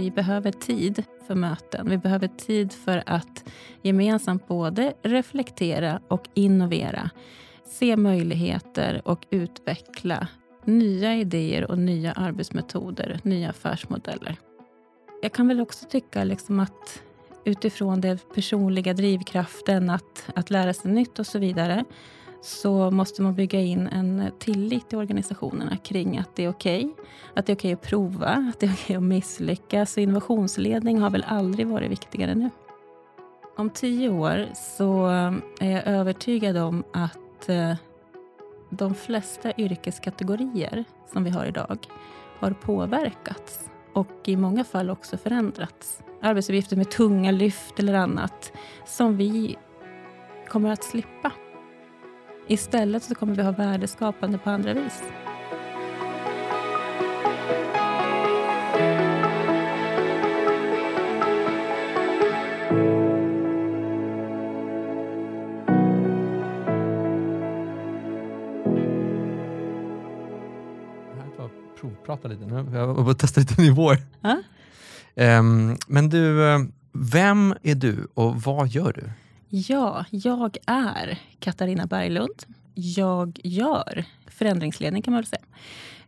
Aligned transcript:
vi 0.00 0.10
behöver 0.10 0.52
tid 0.52 1.04
för 1.26 1.34
möten. 1.34 1.90
Vi 1.90 1.98
behöver 1.98 2.28
tid 2.28 2.72
för 2.72 3.02
att 3.06 3.44
gemensamt 3.82 4.48
både 4.48 4.94
reflektera 5.02 6.00
och 6.08 6.28
innovera. 6.34 7.10
Se 7.64 7.96
möjligheter 7.96 9.02
och 9.04 9.26
utveckla 9.30 10.28
nya 10.64 11.16
idéer 11.16 11.70
och 11.70 11.78
nya 11.78 12.12
arbetsmetoder, 12.12 13.20
nya 13.22 13.50
affärsmodeller. 13.50 14.36
Jag 15.22 15.32
kan 15.32 15.48
väl 15.48 15.60
också 15.60 15.86
tycka 15.86 16.24
liksom 16.24 16.60
att 16.60 17.02
utifrån 17.44 18.00
den 18.00 18.18
personliga 18.34 18.94
drivkraften 18.94 19.90
att, 19.90 20.26
att 20.34 20.50
lära 20.50 20.72
sig 20.72 20.90
nytt 20.90 21.18
och 21.18 21.26
så 21.26 21.38
vidare 21.38 21.84
så 22.42 22.90
måste 22.90 23.22
man 23.22 23.34
bygga 23.34 23.60
in 23.60 23.86
en 23.86 24.30
tillit 24.38 24.92
i 24.92 24.96
organisationerna 24.96 25.76
kring 25.76 26.18
att 26.18 26.36
det 26.36 26.44
är 26.44 26.48
okej. 26.48 26.84
Okay, 26.84 27.04
att 27.34 27.46
det 27.46 27.52
är 27.52 27.56
okej 27.56 27.74
okay 27.74 27.84
att 27.84 27.90
prova, 27.90 28.26
att 28.26 28.60
det 28.60 28.66
är 28.66 28.70
okej 28.72 28.84
okay 28.84 28.96
att 28.96 29.02
misslyckas. 29.02 29.92
Så 29.92 30.00
innovationsledning 30.00 30.98
har 30.98 31.10
väl 31.10 31.24
aldrig 31.28 31.66
varit 31.66 31.90
viktigare 31.90 32.34
nu. 32.34 32.50
Om 33.56 33.70
tio 33.70 34.08
år 34.08 34.46
så 34.54 35.06
eh, 35.06 35.32
är 35.60 35.70
jag 35.70 35.86
övertygad 35.86 36.56
om 36.56 36.84
att 36.92 37.48
eh, 37.48 37.74
de 38.70 38.94
flesta 38.94 39.52
yrkeskategorier 39.56 40.84
som 41.12 41.24
vi 41.24 41.30
har 41.30 41.46
idag 41.46 41.78
har 42.38 42.50
påverkats 42.50 43.70
och 43.92 44.28
i 44.28 44.36
många 44.36 44.64
fall 44.64 44.90
också 44.90 45.16
förändrats. 45.16 46.02
Arbetsuppgifter 46.22 46.76
med 46.76 46.90
tunga 46.90 47.30
lyft 47.30 47.78
eller 47.78 47.94
annat 47.94 48.52
som 48.86 49.16
vi 49.16 49.56
kommer 50.48 50.70
att 50.70 50.84
slippa. 50.84 51.32
Istället 52.50 53.02
så 53.02 53.14
kommer 53.14 53.34
vi 53.34 53.42
ha 53.42 53.52
värdeskapande 53.52 54.38
på 54.38 54.50
andra 54.50 54.74
vis. 54.74 55.02
provprata 71.80 72.28
lite 72.28 72.46
nu. 72.46 72.66
Jag 72.72 73.06
vill 73.06 73.14
testa 73.14 73.40
lite 73.40 73.60
nivåer. 73.62 73.98
Ja? 74.20 74.42
Um, 75.38 75.76
men 75.86 76.08
du, 76.08 76.48
eh, 76.48 76.60
vem 76.92 77.54
är 77.62 77.74
du 77.74 78.08
och 78.14 78.42
vad 78.42 78.68
gör 78.68 78.92
du? 78.92 79.10
Ja, 79.52 80.04
jag 80.10 80.56
är 80.66 81.18
Katarina 81.38 81.86
Berglund. 81.86 82.42
Jag 82.74 83.40
gör 83.44 84.04
förändringsledning 84.26 85.02
kan 85.02 85.12
man 85.12 85.22
väl 85.22 85.26
säga. 85.26 85.42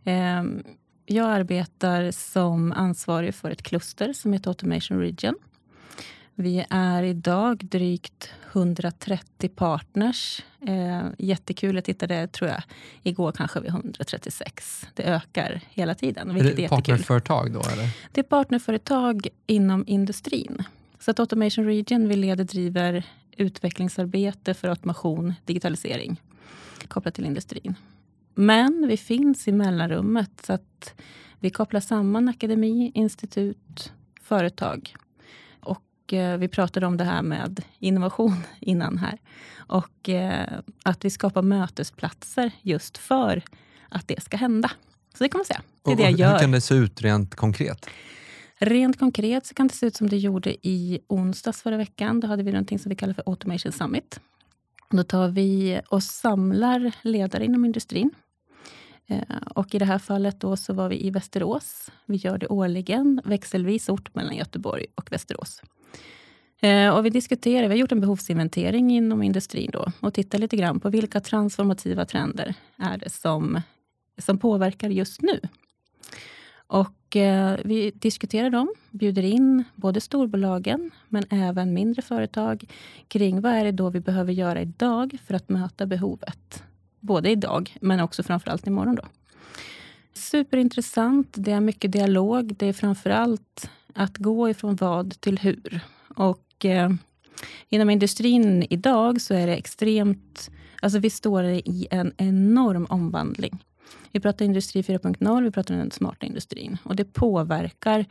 Ehm, 0.03 0.63
jag 1.05 1.29
arbetar 1.29 2.11
som 2.11 2.71
ansvarig 2.71 3.35
för 3.35 3.51
ett 3.51 3.61
kluster 3.61 4.13
som 4.13 4.33
heter 4.33 4.49
Automation 4.49 4.99
Region. 4.99 5.35
Vi 6.35 6.65
är 6.69 7.03
idag 7.03 7.65
drygt 7.65 8.29
130 8.51 9.49
partners. 9.49 10.43
Eh, 10.67 11.03
jättekul, 11.17 11.75
jag 11.75 11.83
tittade 11.83 12.27
tror 12.27 12.49
jag 12.49 12.63
igår 13.03 13.31
kanske 13.31 13.59
vi 13.59 13.67
136. 13.67 14.87
Det 14.93 15.03
ökar 15.03 15.61
hela 15.69 15.95
tiden. 15.95 16.29
Är 16.31 16.43
det 16.43 16.63
är 16.63 16.67
partnerföretag 16.67 17.51
då? 17.51 17.59
Eller? 17.59 17.89
Det 18.11 18.21
är 18.21 18.23
partnerföretag 18.23 19.27
inom 19.47 19.83
industrin. 19.87 20.63
Så 20.99 21.11
att 21.11 21.19
Automation 21.19 21.65
Region 21.65 22.07
vi 22.07 22.15
leder 22.15 22.43
driver 22.43 23.03
utvecklingsarbete 23.37 24.53
för 24.53 24.67
automation, 24.67 25.33
digitalisering 25.45 26.21
kopplat 26.87 27.13
till 27.13 27.25
industrin. 27.25 27.75
Men 28.35 28.87
vi 28.87 28.97
finns 28.97 29.47
i 29.47 29.51
mellanrummet 29.51 30.31
så 30.43 30.53
att 30.53 30.93
vi 31.39 31.49
kopplar 31.49 31.79
samman 31.79 32.29
akademi, 32.29 32.91
institut, 32.95 33.93
företag. 34.21 34.95
Och 35.59 36.13
eh, 36.13 36.37
vi 36.37 36.47
pratade 36.47 36.85
om 36.85 36.97
det 36.97 37.03
här 37.03 37.21
med 37.21 37.61
innovation 37.79 38.43
innan 38.59 38.97
här. 38.97 39.19
Och 39.55 40.09
eh, 40.09 40.59
att 40.83 41.05
vi 41.05 41.09
skapar 41.09 41.41
mötesplatser 41.41 42.51
just 42.61 42.97
för 42.97 43.43
att 43.89 44.07
det 44.07 44.23
ska 44.23 44.37
hända. 44.37 44.71
Så 45.17 45.23
det 45.23 45.29
kan 45.29 45.39
man 45.39 45.45
säga. 45.45 45.61
Det 45.83 45.89
är 45.89 45.91
och, 45.91 45.97
det 45.97 46.03
jag 46.03 46.11
gör. 46.11 46.31
Hur 46.31 46.39
kan 46.39 46.51
det 46.51 46.61
se 46.61 46.75
ut 46.75 47.01
rent 47.01 47.35
konkret? 47.35 47.89
Rent 48.59 48.99
konkret 48.99 49.45
så 49.45 49.53
kan 49.53 49.67
det 49.67 49.73
se 49.73 49.85
ut 49.85 49.95
som 49.95 50.09
det 50.09 50.17
gjorde 50.17 50.67
i 50.67 50.99
onsdags 51.07 51.61
förra 51.61 51.77
veckan. 51.77 52.19
Då 52.19 52.27
hade 52.27 52.43
vi 52.43 52.51
någonting 52.51 52.79
som 52.79 52.89
vi 52.89 52.95
kallar 52.95 53.13
för 53.13 53.23
Automation 53.25 53.71
Summit. 53.71 54.19
Då 54.89 55.03
tar 55.03 55.27
vi 55.27 55.81
och 55.89 56.03
samlar 56.03 56.91
ledare 57.01 57.45
inom 57.45 57.65
industrin. 57.65 58.11
Eh, 59.07 59.37
och 59.55 59.75
I 59.75 59.79
det 59.79 59.85
här 59.85 59.99
fallet 59.99 60.39
då 60.39 60.57
så 60.57 60.73
var 60.73 60.89
vi 60.89 61.05
i 61.05 61.09
Västerås. 61.09 61.91
Vi 62.05 62.17
gör 62.17 62.37
det 62.37 62.47
årligen, 62.47 63.21
växelvis 63.25 63.89
ort 63.89 64.15
mellan 64.15 64.35
Göteborg 64.35 64.85
och 64.95 65.11
Västerås. 65.11 65.61
Eh, 66.61 66.89
och 66.95 67.05
vi 67.05 67.09
diskuterar, 67.09 67.61
vi 67.67 67.73
har 67.73 67.79
gjort 67.79 67.91
en 67.91 68.01
behovsinventering 68.01 68.91
inom 68.91 69.23
industrin 69.23 69.69
då, 69.73 69.91
och 69.99 70.13
tittar 70.13 70.39
lite 70.39 70.57
grann 70.57 70.79
på 70.79 70.89
vilka 70.89 71.19
transformativa 71.19 72.05
trender 72.05 72.55
är 72.77 72.97
det 72.97 73.09
som, 73.09 73.61
som 74.17 74.37
påverkar 74.37 74.89
just 74.89 75.21
nu. 75.21 75.39
Och 76.67 77.15
eh, 77.15 77.57
vi 77.63 77.91
diskuterar 77.91 78.49
dem, 78.49 78.73
bjuder 78.91 79.23
in 79.23 79.63
både 79.75 80.01
storbolagen 80.01 80.91
men 81.09 81.23
även 81.29 81.73
mindre 81.73 82.01
företag 82.01 82.63
kring 83.07 83.41
vad 83.41 83.51
är 83.51 83.63
det 83.63 83.71
då 83.71 83.89
vi 83.89 83.99
behöver 83.99 84.33
göra 84.33 84.61
idag 84.61 85.17
för 85.25 85.33
att 85.33 85.49
möta 85.49 85.85
behovet. 85.85 86.63
Både 86.99 87.29
idag 87.29 87.77
men 87.81 87.99
också 87.99 88.23
framförallt 88.23 88.67
imorgon. 88.67 88.95
Då. 88.95 89.03
Superintressant, 90.13 91.27
det 91.31 91.51
är 91.51 91.59
mycket 91.59 91.91
dialog. 91.91 92.55
Det 92.55 92.67
är 92.67 92.73
framförallt 92.73 93.69
att 93.93 94.17
gå 94.17 94.49
ifrån 94.49 94.75
vad 94.75 95.21
till 95.21 95.39
hur. 95.39 95.79
Och 96.15 96.65
eh, 96.65 96.89
inom 97.69 97.89
industrin 97.89 98.65
idag 98.69 99.21
så 99.21 99.33
är 99.33 99.47
det 99.47 99.55
extremt... 99.55 100.51
Alltså 100.81 100.99
vi 100.99 101.09
står 101.09 101.43
i 101.43 101.87
en 101.91 102.13
enorm 102.17 102.85
omvandling. 102.89 103.63
Vi 104.11 104.19
pratar 104.19 104.45
industri 104.45 104.81
4.0, 104.81 105.43
vi 105.43 105.51
pratar 105.51 105.73
om 105.73 105.79
den 105.79 105.91
smarta 105.91 106.25
industrin. 106.25 106.77
Och 106.83 106.95
det 106.95 107.13
påverkar 107.13 108.05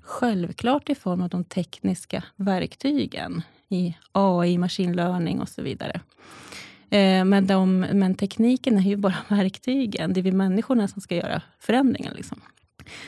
självklart 0.00 0.90
i 0.90 0.94
form 0.94 1.22
av 1.22 1.28
de 1.28 1.44
tekniska 1.44 2.24
verktygen 2.36 3.42
i 3.68 3.96
AI, 4.12 4.58
machine 4.58 4.96
learning 4.96 5.40
och 5.40 5.48
så 5.48 5.62
vidare. 5.62 6.00
Eh, 6.90 7.24
men, 7.24 7.46
de, 7.46 7.80
men 7.80 8.14
tekniken 8.14 8.78
är 8.78 8.82
ju 8.82 8.96
bara 8.96 9.16
verktygen. 9.28 10.12
Det 10.12 10.20
är 10.20 10.22
vi 10.22 10.32
människorna 10.32 10.88
som 10.88 11.00
ska 11.02 11.16
göra 11.16 11.42
förändringen. 11.58 12.14
Liksom. 12.14 12.40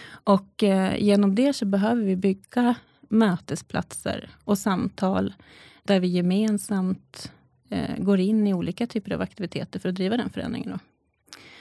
Och 0.09 0.63
eh, 0.63 1.03
genom 1.03 1.35
det 1.35 1.53
så 1.53 1.65
behöver 1.65 2.03
vi 2.03 2.17
bygga 2.17 2.75
mötesplatser 3.09 4.31
och 4.45 4.59
samtal 4.59 5.35
där 5.83 6.01
vi 6.01 6.07
gemensamt 6.07 7.33
eh, 7.71 7.97
går 7.99 8.21
in 8.21 8.47
i 8.47 8.55
olika 8.55 8.87
typer 8.87 9.13
av 9.13 9.21
aktiviteter 9.21 9.81
för 9.81 9.89
att 9.89 9.95
driva 9.95 10.17
den 10.17 10.31
förändringen. 10.31 10.71
Då. 10.71 10.79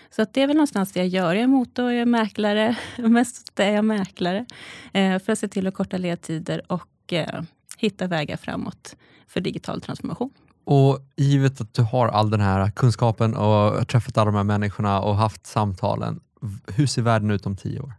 Så 0.09 0.21
att 0.21 0.33
det 0.33 0.41
är 0.41 0.47
väl 0.47 0.55
någonstans 0.55 0.91
det 0.91 0.99
jag 0.99 1.07
gör. 1.07 1.33
Jag 1.33 1.43
är 1.43 1.47
motor, 1.47 1.91
jag 1.91 2.01
är 2.01 2.05
mäklare. 2.05 2.77
Mest 2.97 3.59
är 3.59 3.71
jag 3.71 3.85
mäklare. 3.85 4.45
Eh, 4.93 5.19
för 5.19 5.31
att 5.31 5.39
se 5.39 5.47
till 5.47 5.67
att 5.67 5.73
korta 5.73 5.97
ledtider 5.97 6.71
och 6.71 7.13
eh, 7.13 7.41
hitta 7.77 8.07
vägar 8.07 8.37
framåt 8.37 8.95
för 9.27 9.41
digital 9.41 9.81
transformation. 9.81 10.29
Och 10.63 10.99
givet 11.15 11.61
att 11.61 11.73
du 11.73 11.81
har 11.81 12.07
all 12.07 12.29
den 12.29 12.41
här 12.41 12.71
kunskapen 12.71 13.35
och 13.35 13.87
träffat 13.87 14.17
alla 14.17 14.31
de 14.31 14.37
här 14.37 14.43
människorna 14.43 15.01
och 15.01 15.15
haft 15.15 15.45
samtalen. 15.45 16.19
Hur 16.67 16.87
ser 16.87 17.01
världen 17.01 17.31
ut 17.31 17.45
om 17.45 17.57
tio 17.57 17.79
år? 17.79 17.93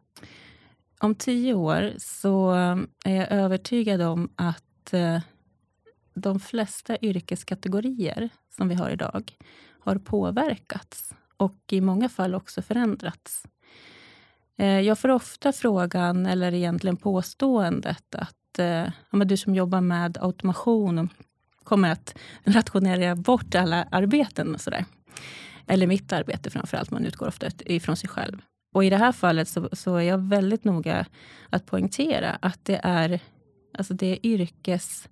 Om 1.00 1.15
tio 1.15 1.55
år 1.55 1.93
så 1.99 2.50
är 3.05 3.17
jag 3.17 3.33
övertygad 3.33 4.03
om 4.03 4.28
att 4.37 4.93
eh, 4.93 5.21
de 6.15 6.41
flesta 6.41 6.97
yrkeskategorier 7.03 8.28
som 8.56 8.69
vi 8.69 8.75
har 8.75 8.91
idag 8.91 9.33
har 9.81 9.97
påverkats 9.97 11.15
och 11.37 11.73
i 11.73 11.81
många 11.81 12.09
fall 12.09 12.35
också 12.35 12.63
förändrats. 12.63 13.43
Eh, 14.59 14.81
jag 14.81 14.99
får 14.99 15.09
ofta 15.09 15.53
frågan, 15.53 16.27
eller 16.27 16.55
egentligen 16.55 16.97
påståendet, 16.97 18.15
att 18.15 18.59
eh, 18.59 18.93
ja, 19.11 19.25
du 19.25 19.37
som 19.37 19.55
jobbar 19.55 19.81
med 19.81 20.19
automation 20.21 21.09
kommer 21.65 21.91
att 21.91 22.15
rationera 22.44 23.17
bort 23.17 23.55
alla 23.55 23.88
arbeten 23.91 24.55
och 24.55 24.61
så 24.61 24.71
där. 24.71 24.85
Eller 25.67 25.87
mitt 25.87 26.12
arbete 26.12 26.50
framför 26.50 26.77
allt, 26.77 26.91
man 26.91 27.05
utgår 27.05 27.29
ofta 27.29 27.47
ifrån 27.67 27.97
sig 27.97 28.09
själv. 28.09 28.43
Och 28.73 28.85
i 28.85 28.91
det 28.91 28.97
här 28.97 29.12
fallet 29.12 29.49
så, 29.49 29.69
så 29.73 29.97
är 29.97 30.03
jag 30.03 30.19
väldigt 30.19 30.65
noga 30.65 31.06
att 31.50 31.67
poängtera 31.67 32.39
att 32.41 32.65
det 32.65 32.81
är, 32.82 33.21
alltså 33.79 33.94
det 33.94 34.06
är 34.06 34.27
yrkes 34.27 35.09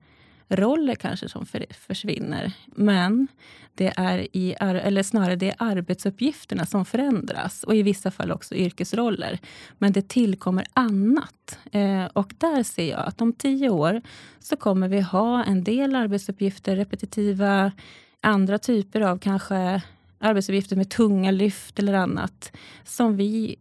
roller 0.57 0.95
kanske 0.95 1.29
som 1.29 1.47
för, 1.47 1.67
försvinner. 1.71 2.53
Men 2.67 3.29
det 3.75 3.93
är 3.97 4.37
i, 4.37 4.55
eller 4.61 5.03
snarare 5.03 5.37
det 5.37 5.49
är 5.49 5.55
arbetsuppgifterna 5.59 6.67
som 6.67 6.85
förändras 6.85 7.65
och 7.65 7.75
i 7.75 7.83
vissa 7.83 8.11
fall 8.11 8.33
också 8.33 8.55
yrkesroller. 8.55 9.39
Men 9.79 9.93
det 9.93 10.09
tillkommer 10.09 10.67
annat. 10.73 11.59
Eh, 11.73 12.05
och 12.05 12.35
där 12.39 12.63
ser 12.63 12.91
jag 12.91 13.01
att 13.07 13.21
om 13.21 13.33
tio 13.33 13.71
år 13.71 14.03
så 14.41 14.57
kommer 14.57 14.89
vi 14.89 15.01
ha 15.01 15.45
en 15.45 15.65
del 15.65 15.97
arbetsuppgifter, 15.97 16.77
repetitiva, 16.77 17.73
andra 18.21 18.59
typer 18.59 19.01
av 19.01 19.19
kanske 19.19 19.83
arbetsuppgifter 20.19 20.77
med 20.77 20.91
tunga 20.91 21.31
lyft 21.31 21.79
eller 21.79 21.95
annat 21.95 22.53
som 22.85 23.17
vi 23.17 23.57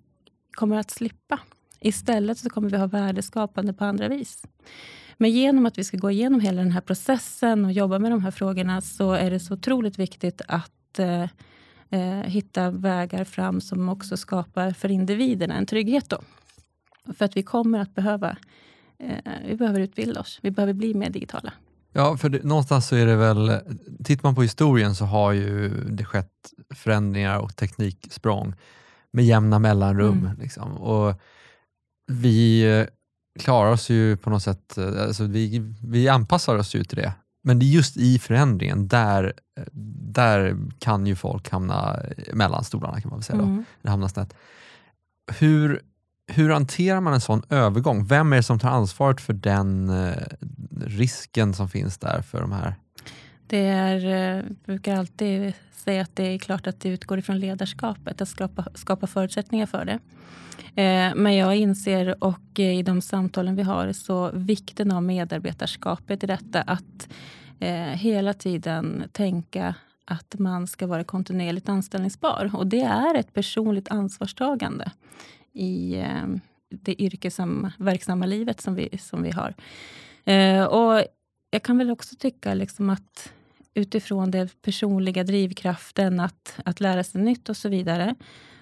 kommer 0.52 0.78
att 0.78 0.92
slippa 0.92 1.40
Istället 1.84 2.38
så 2.38 2.50
kommer 2.50 2.70
vi 2.70 2.78
ha 2.78 2.88
värdeskapande 2.88 3.74
på 3.74 3.86
andra 3.86 4.08
vis. 4.08 4.44
Men 5.18 5.32
genom 5.32 5.66
att 5.66 5.78
vi 5.78 5.84
ska 5.84 5.98
gå 5.98 6.12
igenom 6.12 6.40
hela 6.40 6.62
den 6.62 6.72
här 6.72 6.82
processen 6.82 7.66
och 7.66 7.72
jobba 7.72 8.00
med 8.00 8.12
de 8.12 8.24
här 8.24 8.32
frågorna 8.32 8.82
så 8.82 9.12
är 9.12 9.32
det 9.32 9.40
så 9.40 9.54
otroligt 9.54 10.00
viktigt 10.00 10.42
att 10.48 11.00
eh, 11.00 11.24
eh, 11.90 12.24
hitta 12.26 12.72
vägar 12.72 13.24
fram 13.24 13.62
som 13.62 13.90
också 13.90 14.18
skapar 14.18 14.72
för 14.72 14.92
individerna 14.92 15.56
en 15.56 15.66
trygghet. 15.66 16.10
Då. 16.10 16.22
För 17.14 17.26
att 17.26 17.38
vi 17.38 17.44
kommer 17.44 17.80
att 17.80 17.96
behöva, 17.96 18.38
eh, 19.00 19.34
vi 19.48 19.56
behöver 19.56 19.80
utbilda 19.80 20.20
oss. 20.20 20.40
Vi 20.42 20.52
behöver 20.52 20.74
bli 20.74 20.94
mer 20.94 21.10
digitala. 21.10 21.54
Ja, 21.92 22.18
för 22.18 22.30
det, 22.30 22.44
någonstans 22.44 22.88
så 22.88 22.96
är 22.96 23.06
det 23.06 23.16
väl, 23.16 23.52
tittar 24.04 24.24
man 24.24 24.36
på 24.36 24.42
historien 24.42 24.96
så 24.96 25.06
har 25.06 25.32
ju 25.32 25.70
det 25.70 26.06
skett 26.06 26.54
förändringar 26.76 27.40
och 27.40 27.56
tekniksprång 27.56 28.54
med 29.12 29.26
jämna 29.26 29.60
mellanrum. 29.60 30.20
Mm. 30.20 30.38
Liksom. 30.40 30.78
Och 30.78 31.22
vi 32.08 32.64
klarar 33.40 33.72
oss 33.72 33.90
ju 33.90 34.18
på 34.18 34.30
något 34.30 34.44
sätt, 34.44 34.78
eh, 34.78 35.04
alltså 35.04 35.24
vi, 35.24 35.74
vi 35.84 36.10
anpassar 36.10 36.56
oss 36.56 36.76
ju 36.76 36.84
till 36.84 36.98
det. 36.98 37.14
Men 37.44 37.60
det 37.60 37.66
är 37.66 37.68
just 37.68 37.98
i 37.98 38.20
förändringen, 38.20 38.88
där, 38.88 39.34
där 40.14 40.58
kan 40.80 41.08
ju 41.08 41.16
folk 41.16 41.50
hamna 41.50 42.00
mellan 42.34 42.64
stolarna 42.64 43.02
kan 43.02 43.10
man 43.10 43.20
väl 43.20 43.24
säga. 43.24 43.40
Mm. 43.40 43.66
Då. 43.82 43.90
hamna 43.90 44.10
snett. 44.10 44.34
Hur, 45.40 45.82
hur 46.28 46.50
hanterar 46.50 47.02
man 47.02 47.14
en 47.14 47.22
sån 47.22 47.44
övergång? 47.50 48.06
Vem 48.06 48.34
är 48.34 48.38
det 48.38 48.44
som 48.44 48.60
tar 48.60 48.70
ansvaret 48.70 49.22
för 49.22 49.34
den 49.34 49.90
eh, 49.90 50.24
risken 50.86 51.54
som 51.54 51.70
finns 51.70 51.98
där 51.98 52.22
för 52.22 52.42
de 52.42 52.52
här? 52.52 52.76
Det 53.54 53.68
är, 53.68 54.00
jag 54.06 54.46
brukar 54.66 54.96
alltid 54.96 55.54
säga 55.72 56.02
att 56.02 56.16
det 56.16 56.24
är 56.24 56.38
klart 56.38 56.68
att 56.68 56.80
det 56.80 56.90
utgår 56.90 57.20
ifrån 57.20 57.40
ledarskapet, 57.40 58.22
att 58.22 58.28
skapa, 58.28 58.66
skapa 58.76 59.08
förutsättningar 59.08 59.66
för 59.66 59.86
det. 59.86 60.00
Eh, 60.82 61.16
men 61.16 61.36
jag 61.36 61.56
inser, 61.56 62.24
och 62.24 62.60
eh, 62.60 62.78
i 62.78 62.84
de 62.84 63.02
samtalen 63.02 63.56
vi 63.56 63.64
har, 63.64 63.92
så 63.92 64.32
vikten 64.34 64.92
av 64.92 65.04
medarbetarskapet 65.04 66.24
i 66.24 66.28
detta. 66.28 66.62
Att 66.62 67.10
hela 67.94 68.34
tiden 68.34 69.04
tänka 69.12 69.76
att 70.06 70.36
man 70.40 70.68
ska 70.68 70.88
vara 70.88 71.04
kontinuerligt 71.04 71.70
anställningsbar. 71.70 72.52
Och 72.54 72.68
det 72.68 72.82
är 72.82 73.16
ett 73.16 73.34
personligt 73.34 73.92
ansvarstagande 73.92 74.92
i 75.54 76.04
det 76.70 77.02
yrkesverksamma 77.02 78.26
livet 78.26 78.62
som 78.62 78.76
vi, 78.76 78.98
som 78.98 79.24
vi 79.24 79.32
har. 79.32 79.54
Och 80.68 81.04
jag 81.52 81.64
kan 81.64 81.78
väl 81.78 81.92
också 81.92 82.16
tycka 82.16 82.54
liksom 82.54 82.90
att 82.90 83.34
utifrån 83.74 84.32
den 84.32 84.50
personliga 84.62 85.24
drivkraften 85.24 86.20
att, 86.20 86.60
att 86.66 86.80
lära 86.80 87.04
sig 87.04 87.22
nytt 87.22 87.50
och 87.50 87.58
så 87.58 87.70
vidare, 87.70 88.16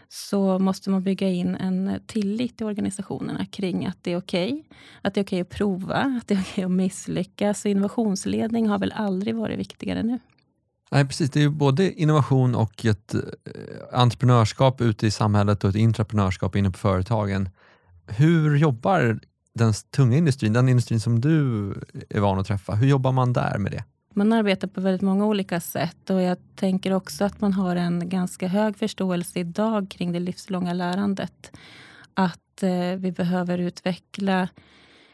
så 0.10 0.60
måste 0.60 0.90
man 0.90 1.04
bygga 1.04 1.30
in 1.30 1.56
en 1.56 2.00
tillit 2.08 2.62
i 2.62 2.64
organisationerna 2.64 3.46
kring 3.46 3.86
att 3.86 3.98
det 4.02 4.12
är 4.12 4.18
okej. 4.18 4.54
Okay, 4.54 4.64
att 5.02 5.14
det 5.14 5.20
är 5.20 5.24
okej 5.24 5.42
okay 5.42 5.52
att 5.52 5.58
prova, 5.58 5.96
att 5.96 6.28
det 6.28 6.34
är 6.34 6.40
okej 6.40 6.52
okay 6.52 6.64
att 6.64 6.72
misslyckas. 6.72 7.62
Så 7.62 7.68
innovationsledning 7.68 8.68
har 8.68 8.80
väl 8.80 8.92
aldrig 8.92 9.36
varit 9.36 9.60
viktigare 9.60 10.04
nu. 10.04 10.20
Nej, 10.92 11.08
precis. 11.08 11.32
Det 11.32 11.44
är 11.44 11.50
både 11.50 11.92
innovation 12.02 12.56
och 12.56 12.86
ett 12.86 13.14
eh, 13.14 13.22
entreprenörskap 13.92 14.82
ute 14.82 15.08
i 15.08 15.12
samhället 15.12 15.64
och 15.64 15.70
ett 15.70 15.76
intraprenörskap 15.76 16.56
inne 16.56 16.72
på 16.72 16.78
företagen. 16.78 17.50
Hur 18.08 18.58
jobbar 18.58 19.20
den 19.54 19.74
tunga 19.74 20.18
industrin, 20.18 20.54
den 20.54 20.70
industrin 20.70 21.00
som 21.00 21.22
du 21.22 21.70
är 22.10 22.20
van 22.20 22.40
att 22.40 22.48
träffa, 22.48 22.76
hur 22.76 22.88
jobbar 22.88 23.12
man 23.12 23.34
där 23.34 23.58
med 23.58 23.72
det? 23.72 23.84
Man 24.14 24.34
arbetar 24.34 24.68
på 24.68 24.82
väldigt 24.82 25.02
många 25.02 25.26
olika 25.26 25.60
sätt 25.60 26.10
och 26.10 26.22
jag 26.22 26.38
tänker 26.56 26.94
också 26.94 27.26
att 27.26 27.42
man 27.42 27.54
har 27.54 27.76
en 27.76 28.10
ganska 28.10 28.48
hög 28.48 28.78
förståelse 28.78 29.40
idag 29.40 29.90
kring 29.90 30.12
det 30.12 30.20
livslånga 30.20 30.74
lärandet. 30.74 31.52
Att 32.14 32.64
eh, 32.64 32.96
vi 32.98 33.12
behöver 33.12 33.58
utveckla 33.58 34.48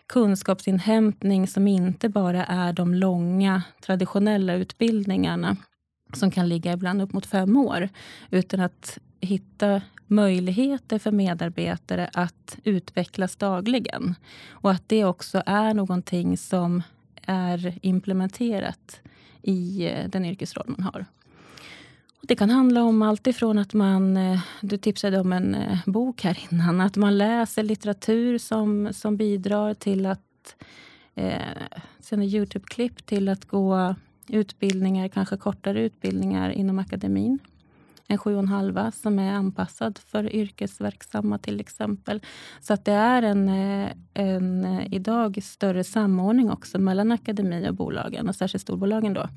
kunskapsinhämtning 0.08 1.48
som 1.48 1.68
inte 1.68 2.10
bara 2.10 2.46
är 2.46 2.74
de 2.74 2.94
långa 2.94 3.64
traditionella 3.82 4.54
utbildningarna 4.54 5.58
som 6.14 6.32
kan 6.32 6.50
ligga 6.50 6.74
ibland 6.74 7.02
upp 7.02 7.14
mot 7.14 7.26
fem 7.26 7.58
år. 7.58 7.90
Utan 8.30 8.60
att 8.60 8.98
hitta 9.22 9.82
möjligheter 10.08 11.00
för 11.00 11.12
medarbetare 11.12 12.10
att 12.14 12.58
utvecklas 12.64 13.36
dagligen. 13.36 14.16
Och 14.50 14.72
att 14.72 14.90
det 14.90 15.06
också 15.06 15.44
är 15.46 15.74
någonting 15.74 16.38
som 16.38 16.84
är 17.28 17.80
implementerat 17.82 19.00
i 19.42 19.86
eh, 19.86 20.10
den 20.10 20.26
yrkesroll 20.26 20.66
man 20.78 20.84
har. 20.84 21.06
Det 22.22 22.36
kan 22.36 22.50
handla 22.50 22.84
om 22.84 23.02
allt 23.02 23.28
ifrån 23.28 23.58
att 23.58 23.74
man, 23.74 24.18
eh, 24.18 24.40
du 24.62 24.78
tipsade 24.78 25.20
om 25.20 25.34
en 25.34 25.56
eh, 25.56 25.80
bok 25.86 26.24
här 26.24 26.40
innan, 26.52 26.82
att 26.82 26.96
man 26.96 27.18
läser 27.18 27.64
litteratur 27.64 28.38
som, 28.38 28.94
som 28.94 29.18
bidrar 29.18 29.74
till 29.74 30.06
att 30.06 30.56
eh, 31.16 31.42
sända 32.00 32.26
Youtube-klipp 32.26 33.06
till 33.06 33.30
att 33.30 33.46
gå 33.46 33.96
utbildningar, 34.28 35.08
kanske 35.08 35.38
kortare 35.38 35.82
utbildningar 35.82 36.50
inom 36.50 36.80
akademin. 36.80 37.40
En 38.08 38.18
sju 38.18 38.34
och 38.34 38.40
en 38.40 38.48
halva 38.48 38.92
som 38.92 39.20
är 39.20 39.32
anpassad 39.32 39.98
för 39.98 40.36
yrkesverksamma 40.36 41.38
till 41.38 41.60
exempel. 41.60 42.22
Så 42.60 42.74
att 42.74 42.86
det 42.86 42.92
är 42.92 43.22
en, 43.22 43.50
eh, 43.50 43.92
en 44.14 44.66
idag 44.92 45.40
större 45.44 45.84
samordning 45.84 46.52
också 46.52 46.80
mellan 46.80 47.12
akademi 47.12 47.70
och 47.70 47.76
bolagen 47.76 48.30
och 48.30 48.36
särskilt 48.36 48.62
storbolagen 48.62 49.14
då. 49.14 49.30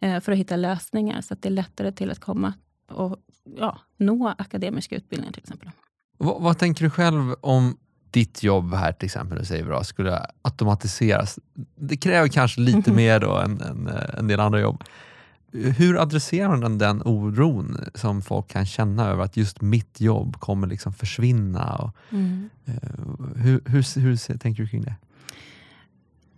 För 0.00 0.32
att 0.32 0.38
hitta 0.38 0.56
lösningar 0.56 1.20
så 1.20 1.34
att 1.34 1.42
det 1.42 1.48
är 1.48 1.50
lättare 1.50 1.92
till 1.92 2.10
att 2.10 2.18
komma 2.18 2.52
och 2.90 3.16
ja, 3.56 3.78
nå 3.96 4.34
akademiska 4.38 4.96
utbildningar 4.96 5.32
till 5.32 5.42
exempel. 5.42 5.70
Vad, 6.18 6.42
vad, 6.42 6.58
tänker 6.58 6.84
du 6.84 6.90
själv 6.90 7.34
om 7.40 7.76
ditt 8.10 8.42
jobb 8.42 8.74
här 8.74 8.92
till 8.92 9.06
exempel, 9.06 9.46
säger 9.46 9.64
vi 9.64 9.70
då, 9.70 9.84
skulle 9.84 10.26
automatiseras? 10.42 11.38
Det 11.76 11.96
kräver 11.96 12.28
kanske 12.28 12.60
lite 12.60 12.92
mer 13.02 13.20
då 13.20 13.36
än, 13.36 13.60
än 13.60 13.88
en 14.18 14.28
del 14.28 14.40
andra 14.40 14.60
jobb. 14.60 14.84
Hur 15.52 16.02
adresserar 16.02 16.56
man 16.56 16.78
den 16.78 17.02
oron 17.04 17.76
som 17.94 18.22
folk 18.22 18.48
kan 18.48 18.66
känna 18.66 19.08
över 19.08 19.24
att 19.24 19.36
just 19.36 19.60
mitt 19.60 20.00
jobb 20.00 20.36
kommer 20.36 20.66
liksom 20.66 20.92
försvinna? 20.92 21.76
Och, 21.76 21.96
mm. 22.12 22.50
hur, 23.36 23.62
hur, 23.66 24.00
hur, 24.00 24.38
tänker 24.38 24.62
du 24.62 24.68
kring 24.68 24.82
det? 24.82 24.94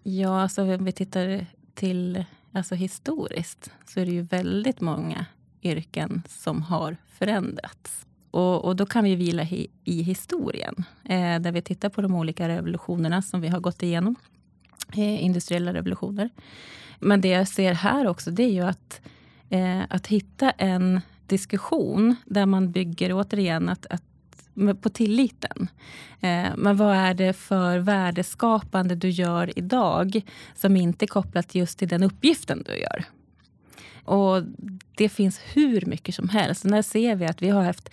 Ja, 0.03 0.43
alltså 0.43 0.63
om 0.63 0.85
vi 0.85 0.93
tittar 0.93 1.47
till 1.75 2.25
alltså 2.53 2.75
historiskt 2.75 3.71
så 3.87 4.01
är 4.01 4.07
det 4.07 4.13
ju 4.13 4.23
väldigt 4.23 4.81
många 4.81 5.27
yrken 5.63 6.23
som 6.29 6.63
har 6.63 6.97
förändrats. 7.07 8.07
Och, 8.31 8.65
och 8.65 8.77
då 8.77 8.87
kan 8.87 9.05
vi 9.05 9.15
vila 9.15 9.43
hi, 9.43 9.67
i 9.85 10.03
historien, 10.03 10.85
eh, 11.05 11.41
där 11.41 11.53
vi 11.53 11.63
tittar 11.63 11.89
på 11.89 12.03
de 12.03 12.15
olika 12.15 12.49
revolutionerna 12.49 13.23
som 13.23 13.41
vi 13.41 13.49
har 13.49 13.61
gått 13.61 13.83
igenom. 13.83 14.17
Eh, 14.93 15.25
industriella 15.25 15.75
revolutioner. 15.75 16.31
Men 17.03 17.21
det 17.21 17.29
jag 17.29 17.49
ser 17.49 17.75
här 17.75 18.07
också, 18.07 18.31
det 18.31 18.43
är 18.43 18.53
ju 18.53 18.63
att, 18.63 19.01
eh, 19.51 19.81
att 19.89 20.07
hitta 20.07 20.51
en 20.51 21.01
diskussion 21.27 22.17
där 22.25 22.47
man 22.47 22.73
bygger, 22.73 23.13
återigen, 23.13 23.69
att, 23.69 23.87
att 23.87 24.03
på 24.83 24.89
tilliten. 24.89 25.69
Eh, 26.21 26.47
men 26.57 26.77
vad 26.77 26.97
är 26.97 27.15
det 27.15 27.33
för 27.33 27.79
värdeskapande 27.79 28.95
du 28.95 29.09
gör 29.09 29.59
idag 29.59 30.21
som 30.55 30.77
inte 30.77 31.05
är 31.05 31.07
kopplat 31.07 31.55
just 31.55 31.79
till 31.79 31.89
den 31.89 32.03
uppgiften 32.03 32.63
du 32.67 32.77
gör? 32.77 33.05
Och 34.05 34.43
det 34.97 35.09
finns 35.09 35.41
hur 35.55 35.87
mycket 35.87 36.15
som 36.15 36.29
helst. 36.29 36.63
Där 36.63 36.83
ser 36.83 37.17
vi 37.17 37.27
att 37.27 37.43
vi 37.43 37.49
har 37.49 37.63
haft 37.63 37.89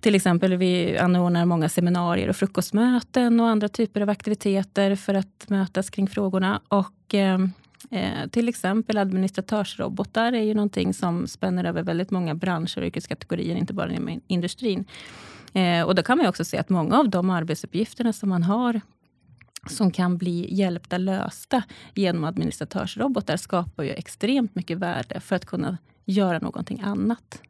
till 0.00 0.14
exempel 0.14 0.56
vi 0.56 0.98
anordnar 0.98 1.44
många 1.44 1.68
seminarier 1.68 2.28
och 2.28 2.36
frukostmöten 2.36 3.40
och 3.40 3.48
andra 3.48 3.68
typer 3.68 4.00
av 4.00 4.10
aktiviteter 4.10 4.96
för 4.96 5.14
att 5.14 5.44
mötas 5.48 5.90
kring 5.90 6.08
frågorna. 6.08 6.60
Och 6.68 7.14
eh, 7.14 7.38
eh 7.90 8.28
till 8.30 8.48
exempel 8.48 8.98
administratörsrobotar 8.98 10.32
är 10.32 10.42
ju 10.42 10.54
någonting 10.54 10.94
som 10.94 11.26
spänner 11.26 11.64
över 11.64 11.82
väldigt 11.82 12.10
många 12.10 12.34
branscher 12.34 12.78
och 12.78 12.84
yrkeskategorier, 12.84 13.56
inte 13.56 13.74
bara 13.74 13.92
inom 13.92 14.20
industrin. 14.26 14.84
Eh, 15.52 15.82
och 15.82 15.94
då 15.94 16.02
kan 16.02 16.18
man 16.18 16.26
också 16.26 16.44
se 16.44 16.58
att 16.58 16.68
många 16.68 16.98
av 16.98 17.10
de 17.10 17.30
arbetsuppgifterna 17.30 18.12
som 18.12 18.28
man 18.28 18.42
har 18.42 18.80
som 19.70 19.90
kan 19.90 20.18
bli 20.18 20.54
hjälpta 20.54 20.98
lösta 20.98 21.62
genom 21.94 22.24
administratörsrobotar 22.24 23.36
skapar 23.36 23.84
ju 23.84 23.90
extremt 23.90 24.54
mycket 24.54 24.78
värde 24.78 25.20
för 25.20 25.36
att 25.36 25.46
kunna 25.46 25.78
göra 26.04 26.38
någonting 26.38 26.80
annat. 26.84 27.40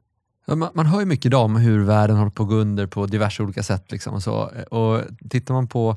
Man, 0.47 0.69
man 0.75 0.87
hör 0.87 1.01
ju 1.01 1.07
mycket 1.07 1.27
idag 1.27 1.45
om 1.45 1.57
hur 1.57 1.85
världen 1.85 2.17
håller 2.17 2.31
på 2.31 2.43
att 2.43 2.49
gå 2.49 2.55
under 2.55 2.87
på 2.87 3.07
diverse 3.07 3.43
olika 3.43 3.63
sätt. 3.63 3.93
Liksom 3.93 4.15
och, 4.15 4.23
så. 4.23 4.51
Eh, 4.51 4.63
och 4.63 5.03
Tittar 5.31 5.55
man 5.55 5.69
på 5.69 5.97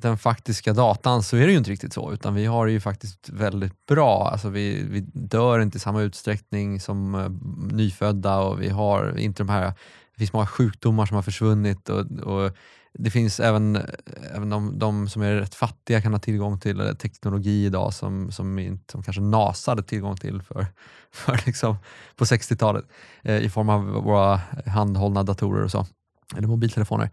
den 0.00 0.18
faktiska 0.18 0.72
datan 0.72 1.22
så 1.22 1.36
är 1.36 1.46
det 1.46 1.52
ju 1.52 1.58
inte 1.58 1.70
riktigt 1.70 1.92
så, 1.92 2.12
utan 2.12 2.34
vi 2.34 2.46
har 2.46 2.66
det 2.66 2.72
ju 2.72 2.80
faktiskt 2.80 3.28
väldigt 3.28 3.86
bra. 3.86 4.28
Alltså 4.32 4.48
vi, 4.48 4.82
vi 4.90 5.00
dör 5.00 5.60
inte 5.60 5.76
i 5.76 5.80
samma 5.80 6.02
utsträckning 6.02 6.80
som 6.80 7.14
uh, 7.14 7.30
nyfödda 7.72 8.38
och 8.38 8.62
vi 8.62 8.68
har 8.68 9.18
inte 9.18 9.42
de 9.42 9.48
här, 9.48 9.64
det 10.12 10.18
finns 10.18 10.32
många 10.32 10.46
sjukdomar 10.46 11.06
som 11.06 11.14
har 11.14 11.22
försvunnit 11.22 11.88
och, 11.88 12.10
och 12.10 12.52
det 12.98 13.10
finns 13.10 13.40
även, 13.40 13.78
även 14.34 14.50
de, 14.50 14.78
de, 14.78 15.08
som 15.08 15.22
är 15.22 15.34
rätt 15.34 15.54
fattiga 15.54 16.02
kan 16.02 16.12
ha 16.12 16.20
tillgång 16.20 16.60
till 16.60 16.96
teknologi 16.98 17.64
idag 17.66 17.94
som, 17.94 18.32
som, 18.32 18.58
inte, 18.58 18.92
som 18.92 19.02
kanske 19.02 19.22
NASA 19.22 19.70
hade 19.70 19.82
tillgång 19.82 20.16
till 20.16 20.42
för, 20.42 20.66
för 21.12 21.40
liksom 21.46 21.76
på 22.16 22.24
60-talet 22.24 22.84
eh, 23.22 23.38
i 23.38 23.50
form 23.50 23.68
av 23.68 23.84
våra 23.84 24.40
handhållna 24.66 25.22
datorer 25.22 25.64
och 25.64 25.70
så, 25.70 25.86
eller 26.36 26.48
mobiltelefoner. 26.48 27.10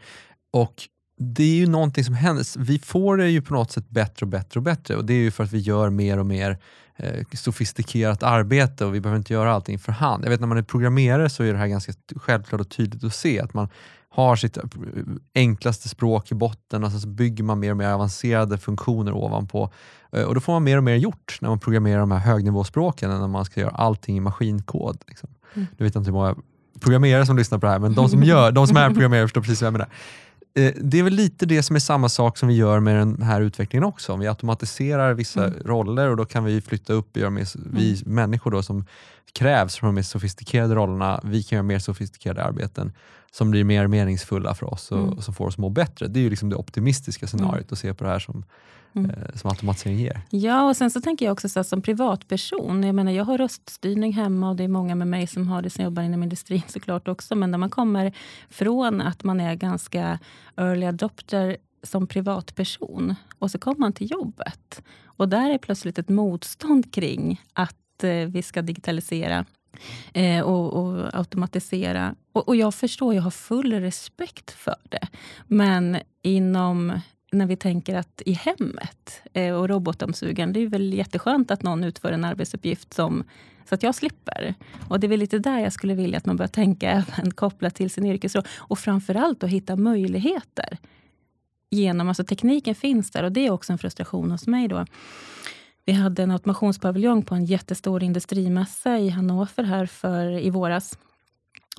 Och 0.53 0.87
det 1.24 1.44
är 1.44 1.56
ju 1.56 1.68
någonting 1.68 2.03
som 2.03 2.15
händer. 2.15 2.60
Vi 2.60 2.80
får 2.80 3.18
det 3.18 3.30
ju 3.30 3.42
på 3.42 3.53
något 3.53 3.72
sätt 3.72 3.89
bättre 3.89 4.25
och 4.25 4.27
bättre 4.27 4.60
och 4.60 4.63
bättre 4.63 4.96
och 4.96 5.06
det 5.06 5.13
är 5.13 5.18
ju 5.18 5.32
för 5.32 5.44
att 5.44 5.51
vi 5.51 5.60
gör 5.60 5.89
mer 5.89 6.20
och 6.20 6.25
mer 6.25 6.58
eh, 6.96 7.25
sofistikerat 7.34 8.24
arbete 8.24 8.86
och 8.86 8.96
vi 8.96 9.01
behöver 9.01 9.18
inte 9.18 9.34
göra 9.34 9.53
allting 9.53 9.80
för 9.80 9.92
hand. 9.92 10.25
Jag 10.25 10.30
vet 10.30 10.39
när 10.39 10.48
man 10.48 10.58
är 10.58 10.63
programmerare 10.63 11.30
så 11.30 11.44
är 11.44 11.53
det 11.53 11.60
här 11.60 11.68
ganska 11.68 11.94
självklart 12.15 12.62
och 12.62 12.70
tydligt 12.70 13.03
att 13.03 13.15
se 13.15 13.39
att 13.39 13.53
man 13.53 13.70
har 14.10 14.36
sitt 14.36 14.58
eh, 14.58 14.63
enklaste 15.36 15.89
språk 15.89 16.32
i 16.32 16.36
botten 16.36 16.84
och 16.84 16.92
sen 16.92 17.01
så 17.01 17.08
bygger 17.08 17.44
man 17.44 17.60
mer 17.60 17.72
och 17.72 17.77
mer 17.77 17.88
avancerade 17.88 18.58
funktioner 18.58 19.13
ovanpå. 19.13 19.72
Eh, 20.12 20.24
och 20.24 20.36
då 20.36 20.42
får 20.42 20.53
man 20.53 20.63
mer 20.63 20.77
och 20.77 20.84
mer 20.84 20.96
gjort 20.96 21.38
när 21.42 21.50
man 21.50 21.60
programmerar 21.60 22.00
de 22.00 22.12
här 22.12 22.20
högnivåspråken 22.20 23.12
än 23.12 23.20
när 23.20 23.27
man 23.27 23.46
ska 23.46 23.60
göra 23.60 23.72
allting 23.72 24.18
i 24.18 24.20
maskinkod. 24.20 24.98
Liksom. 25.08 25.30
Mm. 25.53 25.68
Nu 25.77 25.86
vet 25.86 25.96
jag 25.96 26.01
inte 26.01 26.12
hur 26.12 26.18
många 26.18 26.36
programmerare 26.80 27.25
som 27.25 27.38
lyssnar 27.38 27.58
på 27.58 27.65
det 27.65 27.72
här, 27.72 27.80
men 27.80 27.94
de 27.94 28.10
som, 28.10 28.24
gör, 28.24 28.51
de 28.51 28.68
som 28.68 28.77
är 28.77 28.89
programmerare 28.89 29.27
förstår 29.27 29.42
precis 29.42 29.62
vad 29.62 29.68
jag 29.68 29.74
menar. 29.74 29.89
Eh, 30.55 30.74
det 30.81 31.00
är 31.00 31.03
väl 31.03 31.13
lite 31.13 31.45
det 31.45 31.63
som 31.63 31.75
är 31.75 31.79
samma 31.79 32.10
sak 32.10 32.38
som 32.38 32.50
vi 32.50 32.55
gör 32.55 32.79
med 32.79 32.95
den 32.95 33.22
här 33.22 33.41
utvecklingen 33.41 33.83
också. 33.83 34.13
Om 34.13 34.19
vi 34.19 34.27
automatiserar 34.27 35.13
vissa 35.13 35.45
mm. 35.45 35.60
roller 35.65 36.10
och 36.10 36.17
då 36.17 36.25
kan 36.25 36.43
vi 36.43 36.62
flytta 36.62 36.93
upp, 36.93 37.17
göra 37.17 37.29
mer, 37.29 37.48
vi 37.74 38.01
mm. 38.01 38.15
människor 38.15 38.51
då 38.51 38.63
som 38.63 38.86
krävs 39.33 39.75
för 39.77 39.86
de 39.86 39.95
mer 39.95 40.01
sofistikerade 40.01 40.75
rollerna, 40.75 41.22
vi 41.24 41.43
kan 41.43 41.55
göra 41.55 41.63
mer 41.63 41.79
sofistikerade 41.79 42.43
arbeten 42.43 42.93
som 43.35 43.51
blir 43.51 43.63
mer 43.63 43.87
meningsfulla 43.87 44.55
för 44.55 44.73
oss 44.73 44.91
och, 44.91 44.99
mm. 44.99 45.13
och 45.13 45.23
som 45.23 45.33
får 45.33 45.47
oss 45.47 45.53
att 45.53 45.59
må 45.59 45.69
bättre. 45.69 46.07
Det 46.07 46.19
är 46.19 46.21
ju 46.21 46.29
liksom 46.29 46.49
det 46.49 46.55
optimistiska 46.55 47.27
scenariot 47.27 47.53
mm. 47.53 47.67
att 47.71 47.79
se 47.79 47.93
på 47.93 48.03
det 48.03 48.09
här 48.09 48.19
som, 48.19 48.45
mm. 48.95 49.09
eh, 49.09 49.35
som 49.35 49.49
automatisering 49.49 49.97
ger. 49.97 50.21
Ja, 50.29 50.69
och 50.69 50.77
sen 50.77 50.91
så 50.91 51.01
tänker 51.01 51.25
jag 51.25 51.33
också 51.33 51.49
så 51.49 51.63
som 51.63 51.81
privatperson. 51.81 52.83
Jag 52.83 52.95
menar, 52.95 53.11
jag 53.11 53.25
har 53.25 53.37
röststyrning 53.37 54.13
hemma 54.13 54.49
och 54.49 54.55
det 54.55 54.63
är 54.63 54.67
många 54.67 54.95
med 54.95 55.07
mig 55.07 55.27
som 55.27 55.47
har 55.47 55.61
det 55.61 55.69
som 55.69 55.83
jobbar 55.83 56.03
inom 56.03 56.23
industrin 56.23 56.61
såklart 56.67 57.07
också. 57.07 57.35
Men 57.35 57.51
när 57.51 57.57
man 57.57 57.69
kommer 57.69 58.13
från 58.49 59.01
att 59.01 59.23
man 59.23 59.39
är 59.39 59.55
ganska 59.55 60.19
early 60.57 60.85
adopter 60.85 61.57
som 61.83 62.07
privatperson 62.07 63.15
och 63.39 63.51
så 63.51 63.59
kommer 63.59 63.79
man 63.79 63.93
till 63.93 64.11
jobbet 64.11 64.83
och 65.05 65.29
där 65.29 65.49
är 65.49 65.57
plötsligt 65.57 65.99
ett 65.99 66.09
motstånd 66.09 66.93
kring 66.93 67.41
att 67.53 68.03
eh, 68.03 68.27
vi 68.27 68.41
ska 68.41 68.61
digitalisera 68.61 69.45
eh, 70.13 70.42
och, 70.42 70.74
och, 70.74 71.15
automatisera. 71.15 72.15
Och, 72.32 72.48
och, 72.48 72.56
jag 72.56 72.74
förstår, 72.74 73.15
jag 73.15 73.22
har 73.22 73.32
full 73.32 73.74
respekt 73.74 74.51
för 74.51 74.75
det. 74.89 75.08
Men 75.48 75.98
inom 76.22 77.00
när 77.34 77.46
vi 77.46 77.56
tänker 77.56 77.96
att 77.96 78.22
i 78.25 78.34
hemmet 78.34 79.22
eh, 79.34 79.53
och 79.53 79.70
robotdammsugaren, 79.70 80.53
det 80.53 80.60
är 80.60 80.68
väl 80.68 80.94
jätteskönt 80.94 81.51
att 81.51 81.63
någon 81.63 81.84
utför 81.84 82.12
en 82.12 82.25
arbetsuppgift 82.25 82.94
som, 82.94 83.24
så 83.70 83.75
att 83.75 83.84
jag 83.84 83.96
slipper. 83.96 84.56
Och 84.89 85.00
det 85.00 85.08
är 85.08 85.10
väl 85.10 85.20
lite 85.20 85.39
där 85.39 85.60
jag 85.60 85.74
skulle 85.74 85.94
vilja 85.94 86.18
att 86.18 86.25
man 86.25 86.38
börjar 86.38 86.48
tänka 86.48 86.92
även 87.18 87.32
kopplat 87.32 87.75
till 87.75 87.89
sin 87.89 88.06
yrkesroll. 88.06 88.46
Och 88.58 88.80
framförallt 88.80 89.44
att 89.44 89.50
hitta 89.50 89.75
möjligheter. 89.75 90.77
Genom, 91.70 92.08
alltså 92.08 92.24
tekniken 92.24 92.75
finns 92.75 93.12
där 93.12 93.24
och 93.24 93.32
det 93.32 93.48
är 93.48 93.51
också 93.51 93.74
en 93.74 93.80
frustration 93.80 94.32
hos 94.32 94.48
mig. 94.48 94.68
då 94.68 94.86
vi 95.85 95.93
hade 95.93 96.23
en 96.23 96.31
automationspaviljong 96.31 97.25
på 97.25 97.35
en 97.35 97.45
jättestor 97.45 98.03
industrimässa 98.03 98.97
i 98.97 99.09
Hannover 99.09 99.63
här 99.63 99.85
för, 99.85 100.39
i 100.39 100.49
våras. 100.49 100.97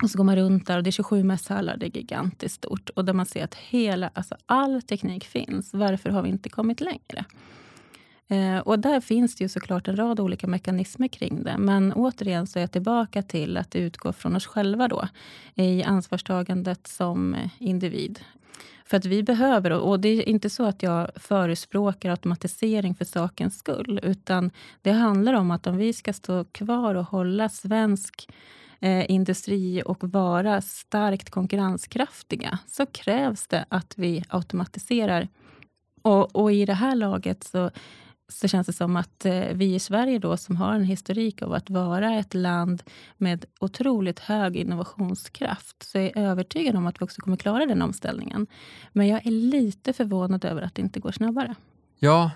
Och 0.03 0.09
så 0.09 0.17
går 0.17 0.23
man 0.23 0.35
runt 0.35 0.67
där 0.67 0.77
och 0.77 0.83
det 0.83 0.89
är 0.89 0.91
27 0.91 1.23
mässhallar, 1.23 1.77
det 1.77 1.85
är 1.85 1.97
gigantiskt 1.97 2.55
stort. 2.55 2.89
Och 2.89 3.05
där 3.05 3.13
man 3.13 3.25
ser 3.25 3.43
att 3.43 3.55
hela, 3.55 4.09
alltså 4.13 4.35
all 4.45 4.81
teknik 4.81 5.25
finns. 5.25 5.73
Varför 5.73 6.09
har 6.09 6.21
vi 6.21 6.29
inte 6.29 6.49
kommit 6.49 6.81
längre? 6.81 7.25
Eh, 8.27 8.57
och 8.57 8.79
där 8.79 9.01
finns 9.01 9.35
det 9.35 9.43
ju 9.43 9.49
såklart 9.49 9.87
en 9.87 9.95
rad 9.95 10.19
olika 10.19 10.47
mekanismer 10.47 11.07
kring 11.07 11.43
det. 11.43 11.57
Men 11.57 11.93
återigen 11.93 12.47
så 12.47 12.59
är 12.59 12.63
jag 12.63 12.71
tillbaka 12.71 13.21
till 13.21 13.57
att 13.57 13.71
det 13.71 13.79
utgår 13.79 14.11
från 14.11 14.35
oss 14.35 14.45
själva 14.45 14.87
då. 14.87 15.07
I 15.55 15.83
ansvarstagandet 15.83 16.87
som 16.87 17.35
individ. 17.57 18.19
För 18.87 18.97
att 18.97 19.05
vi 19.05 19.23
behöver, 19.23 19.71
och 19.71 19.99
det 19.99 20.09
är 20.09 20.29
inte 20.29 20.49
så 20.49 20.65
att 20.65 20.83
jag 20.83 21.11
förespråkar 21.15 22.09
automatisering 22.09 22.95
för 22.95 23.05
sakens 23.05 23.57
skull. 23.57 23.99
Utan 24.03 24.51
det 24.81 24.91
handlar 24.91 25.33
om 25.33 25.51
att 25.51 25.67
om 25.67 25.77
vi 25.77 25.93
ska 25.93 26.13
stå 26.13 26.43
kvar 26.43 26.95
och 26.95 27.05
hålla 27.05 27.49
svensk 27.49 28.29
eh, 28.79 29.11
industri 29.11 29.83
och 29.85 30.03
vara 30.03 30.61
starkt 30.61 31.29
konkurrenskraftiga 31.29 32.59
så 32.67 32.85
krävs 32.85 33.47
det 33.47 33.65
att 33.69 33.93
vi 33.97 34.23
automatiserar. 34.29 35.27
Och, 36.01 36.35
och 36.35 36.53
i 36.53 36.65
det 36.65 36.73
här 36.73 36.95
laget 36.95 37.43
så 37.43 37.71
så 38.27 38.47
känns 38.47 38.67
det 38.67 38.73
som 38.73 38.95
att 38.95 39.25
eh, 39.25 39.47
vi 39.53 39.75
i 39.75 39.79
Sverige 39.79 40.19
då, 40.19 40.37
som 40.37 40.55
har 40.55 40.73
en 40.73 40.83
historik 40.83 41.41
av 41.41 41.53
att 41.53 41.69
vara 41.69 42.19
ett 42.19 42.33
land 42.33 42.83
med 43.17 43.45
otroligt 43.59 44.19
hög 44.19 44.55
innovationskraft, 44.55 45.83
så 45.83 45.97
är 45.97 46.03
jag 46.03 46.17
övertygad 46.17 46.75
om 46.75 46.87
att 46.87 47.01
vi 47.01 47.05
också 47.05 47.21
kommer 47.21 47.37
klara 47.37 47.65
den 47.65 47.81
omställningen. 47.81 48.47
Men 48.91 49.07
jag 49.07 49.25
är 49.25 49.31
lite 49.31 49.93
förvånad 49.93 50.45
över 50.45 50.61
att 50.61 50.75
det 50.75 50.81
inte 50.81 50.99
går 50.99 51.11
snabbare. 51.11 51.55
Ja, 51.99 52.31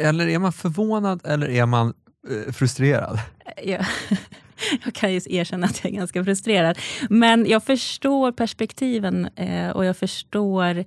eller 0.00 0.28
är 0.28 0.38
man 0.38 0.52
förvånad 0.52 1.20
eller 1.24 1.48
är 1.48 1.66
man 1.66 1.94
eh, 2.30 2.52
frustrerad? 2.52 3.18
Ja. 3.64 3.86
jag 4.84 4.94
kan 4.94 5.12
ju 5.12 5.20
erkänna 5.30 5.66
att 5.66 5.84
jag 5.84 5.92
är 5.92 5.96
ganska 5.96 6.24
frustrerad. 6.24 6.78
Men 7.10 7.46
jag 7.46 7.64
förstår 7.64 8.32
perspektiven 8.32 9.28
eh, 9.36 9.70
och 9.70 9.84
jag 9.84 9.96
förstår 9.96 10.84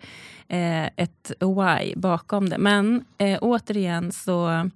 eh, 0.48 0.86
ett 0.86 1.32
why 1.40 1.94
bakom 1.96 2.50
det. 2.50 2.58
Men 2.58 3.06
eh, 3.18 3.38
återigen 3.42 4.12
så 4.12 4.70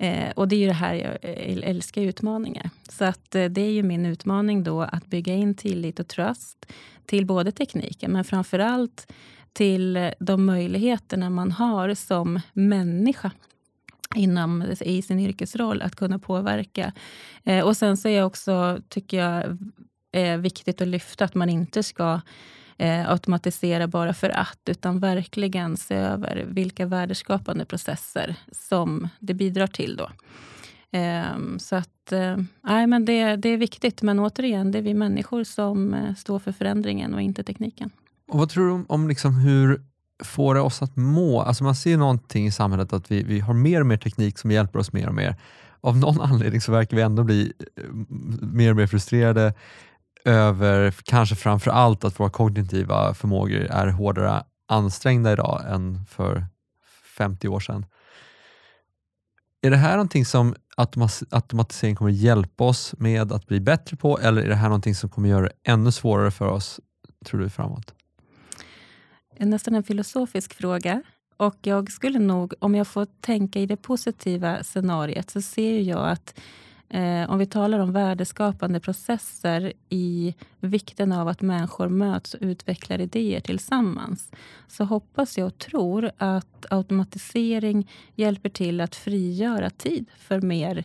Eh, 0.00 0.30
och 0.34 0.48
det 0.48 0.56
är 0.56 0.60
ju 0.60 0.66
det 0.66 0.72
här, 0.72 0.94
jag 0.94 1.18
eh, 1.22 1.70
älskar 1.70 2.02
utmaningar. 2.02 2.70
Så 2.88 3.04
att 3.04 3.34
eh, 3.34 3.44
det 3.44 3.60
är 3.60 3.70
ju 3.70 3.82
min 3.82 4.06
utmaning 4.06 4.64
då 4.64 4.82
att 4.82 5.06
bygga 5.06 5.34
in 5.34 5.54
tillit 5.54 6.00
och 6.00 6.08
tröst 6.08 6.66
till 7.06 7.26
både 7.26 7.52
tekniken, 7.52 8.12
men 8.12 8.24
framför 8.24 8.58
allt 8.58 9.12
till 9.52 10.12
de 10.18 10.46
möjligheterna 10.46 11.30
man 11.30 11.52
har 11.52 11.94
som 11.94 12.40
människa 12.52 13.30
inom, 14.14 14.64
i 14.80 15.02
sin 15.02 15.20
yrkesroll 15.20 15.82
att 15.82 15.96
kunna 15.96 16.18
påverka. 16.18 16.92
Eh, 17.44 17.64
och 17.64 17.76
sen 17.76 17.96
så 17.96 18.08
är 18.08 18.24
också, 18.24 18.78
tycker 18.88 19.18
jag, 19.18 19.58
eh, 20.12 20.36
viktigt 20.36 20.80
att 20.80 20.88
lyfta 20.88 21.24
att 21.24 21.34
man 21.34 21.48
inte 21.48 21.82
ska 21.82 22.20
eh, 22.78 23.10
automatisera 23.10 23.86
bara 23.86 24.14
för 24.14 24.30
att, 24.30 24.60
utan 24.66 25.00
verkligen 25.00 25.76
se 25.76 25.94
över 25.94 26.44
vilka 26.48 26.86
värdeskapande 26.86 27.64
processer 27.64 28.36
som 28.52 29.08
det 29.18 29.34
bidrar 29.34 29.66
till. 29.66 29.96
Då. 29.96 30.10
Eh, 30.98 31.56
så 31.58 31.76
att, 31.76 32.12
eh, 32.12 32.36
nej, 32.62 32.86
men 32.86 33.04
det, 33.04 33.36
det 33.36 33.48
är 33.48 33.56
viktigt, 33.56 34.02
men 34.02 34.18
återigen, 34.18 34.72
det 34.72 34.78
är 34.78 34.82
vi 34.82 34.94
människor 34.94 35.44
som 35.44 35.94
eh, 35.94 36.14
står 36.14 36.38
för 36.38 36.52
förändringen 36.52 37.14
och 37.14 37.22
inte 37.22 37.42
tekniken. 37.42 37.90
Och 38.28 38.38
Vad 38.38 38.48
tror 38.48 38.66
du 38.66 38.72
om, 38.72 38.86
om 38.88 39.08
liksom 39.08 39.34
hur 39.34 39.82
får 40.22 40.54
det 40.54 40.60
oss 40.60 40.82
att 40.82 40.96
må? 40.96 41.40
Alltså 41.40 41.64
man 41.64 41.74
ser 41.74 41.96
någonting 41.96 42.46
i 42.46 42.52
samhället 42.52 42.92
att 42.92 43.10
vi, 43.10 43.22
vi 43.22 43.40
har 43.40 43.54
mer 43.54 43.80
och 43.80 43.86
mer 43.86 43.96
teknik 43.96 44.38
som 44.38 44.50
hjälper 44.50 44.78
oss 44.78 44.92
mer 44.92 45.08
och 45.08 45.14
mer. 45.14 45.36
Av 45.80 45.96
någon 45.96 46.20
anledning 46.30 46.60
så 46.60 46.72
verkar 46.72 46.96
vi 46.96 47.02
ändå 47.02 47.24
bli 47.24 47.52
eh, 47.76 47.84
mer 48.40 48.70
och 48.70 48.76
mer 48.76 48.86
frustrerade 48.86 49.54
över 50.24 50.94
kanske 51.04 51.36
framför 51.36 51.70
allt 51.70 52.04
att 52.04 52.20
våra 52.20 52.30
kognitiva 52.30 53.14
förmågor 53.14 53.60
är 53.60 53.86
hårdare 53.86 54.42
ansträngda 54.68 55.32
idag 55.32 55.62
än 55.68 56.04
för 56.08 56.46
50 57.16 57.48
år 57.48 57.60
sedan. 57.60 57.86
Är 59.62 59.70
det 59.70 59.76
här 59.76 59.92
någonting 59.92 60.24
som 60.24 60.54
automatisering 61.30 61.96
kommer 61.96 62.10
hjälpa 62.10 62.64
oss 62.64 62.94
med 62.98 63.32
att 63.32 63.46
bli 63.46 63.60
bättre 63.60 63.96
på 63.96 64.18
eller 64.18 64.42
är 64.42 64.48
det 64.48 64.54
här 64.54 64.68
någonting 64.68 64.94
som 64.94 65.10
kommer 65.10 65.28
göra 65.28 65.42
det 65.42 65.52
ännu 65.64 65.92
svårare 65.92 66.30
för 66.30 66.48
oss, 66.48 66.80
tror 67.24 67.40
du, 67.40 67.50
framåt? 67.50 67.94
Nästan 69.48 69.74
en 69.74 69.82
filosofisk 69.82 70.54
fråga. 70.54 71.02
Och 71.36 71.56
jag 71.62 71.92
skulle 71.92 72.18
nog, 72.18 72.54
om 72.58 72.74
jag 72.74 72.86
får 72.86 73.06
tänka 73.20 73.60
i 73.60 73.66
det 73.66 73.76
positiva 73.76 74.62
scenariet, 74.62 75.30
så 75.30 75.42
ser 75.42 75.80
jag 75.80 76.08
att 76.08 76.40
eh, 76.88 77.30
om 77.30 77.38
vi 77.38 77.46
talar 77.46 77.78
om 77.78 77.92
värdeskapande 77.92 78.80
processer 78.80 79.72
i 79.88 80.34
vikten 80.60 81.12
av 81.12 81.28
att 81.28 81.40
människor 81.40 81.88
möts 81.88 82.34
och 82.34 82.42
utvecklar 82.42 83.00
idéer 83.00 83.40
tillsammans, 83.40 84.30
så 84.68 84.84
hoppas 84.84 85.38
jag 85.38 85.46
och 85.46 85.58
tror 85.58 86.10
att 86.16 86.66
automatisering 86.70 87.90
hjälper 88.14 88.48
till 88.48 88.80
att 88.80 88.96
frigöra 88.96 89.70
tid 89.70 90.06
för 90.16 90.40
mer 90.40 90.84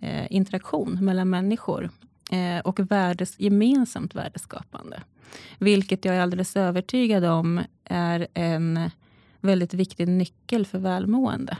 eh, 0.00 0.32
interaktion 0.32 1.04
mellan 1.04 1.30
människor 1.30 1.90
och 2.64 2.80
värdes, 2.90 3.40
gemensamt 3.40 4.14
värdeskapande. 4.14 5.02
Vilket 5.58 6.04
jag 6.04 6.16
är 6.16 6.20
alldeles 6.20 6.56
övertygad 6.56 7.24
om 7.24 7.60
är 7.84 8.26
en 8.34 8.90
väldigt 9.40 9.74
viktig 9.74 10.08
nyckel 10.08 10.66
för 10.66 10.78
välmående. 10.78 11.56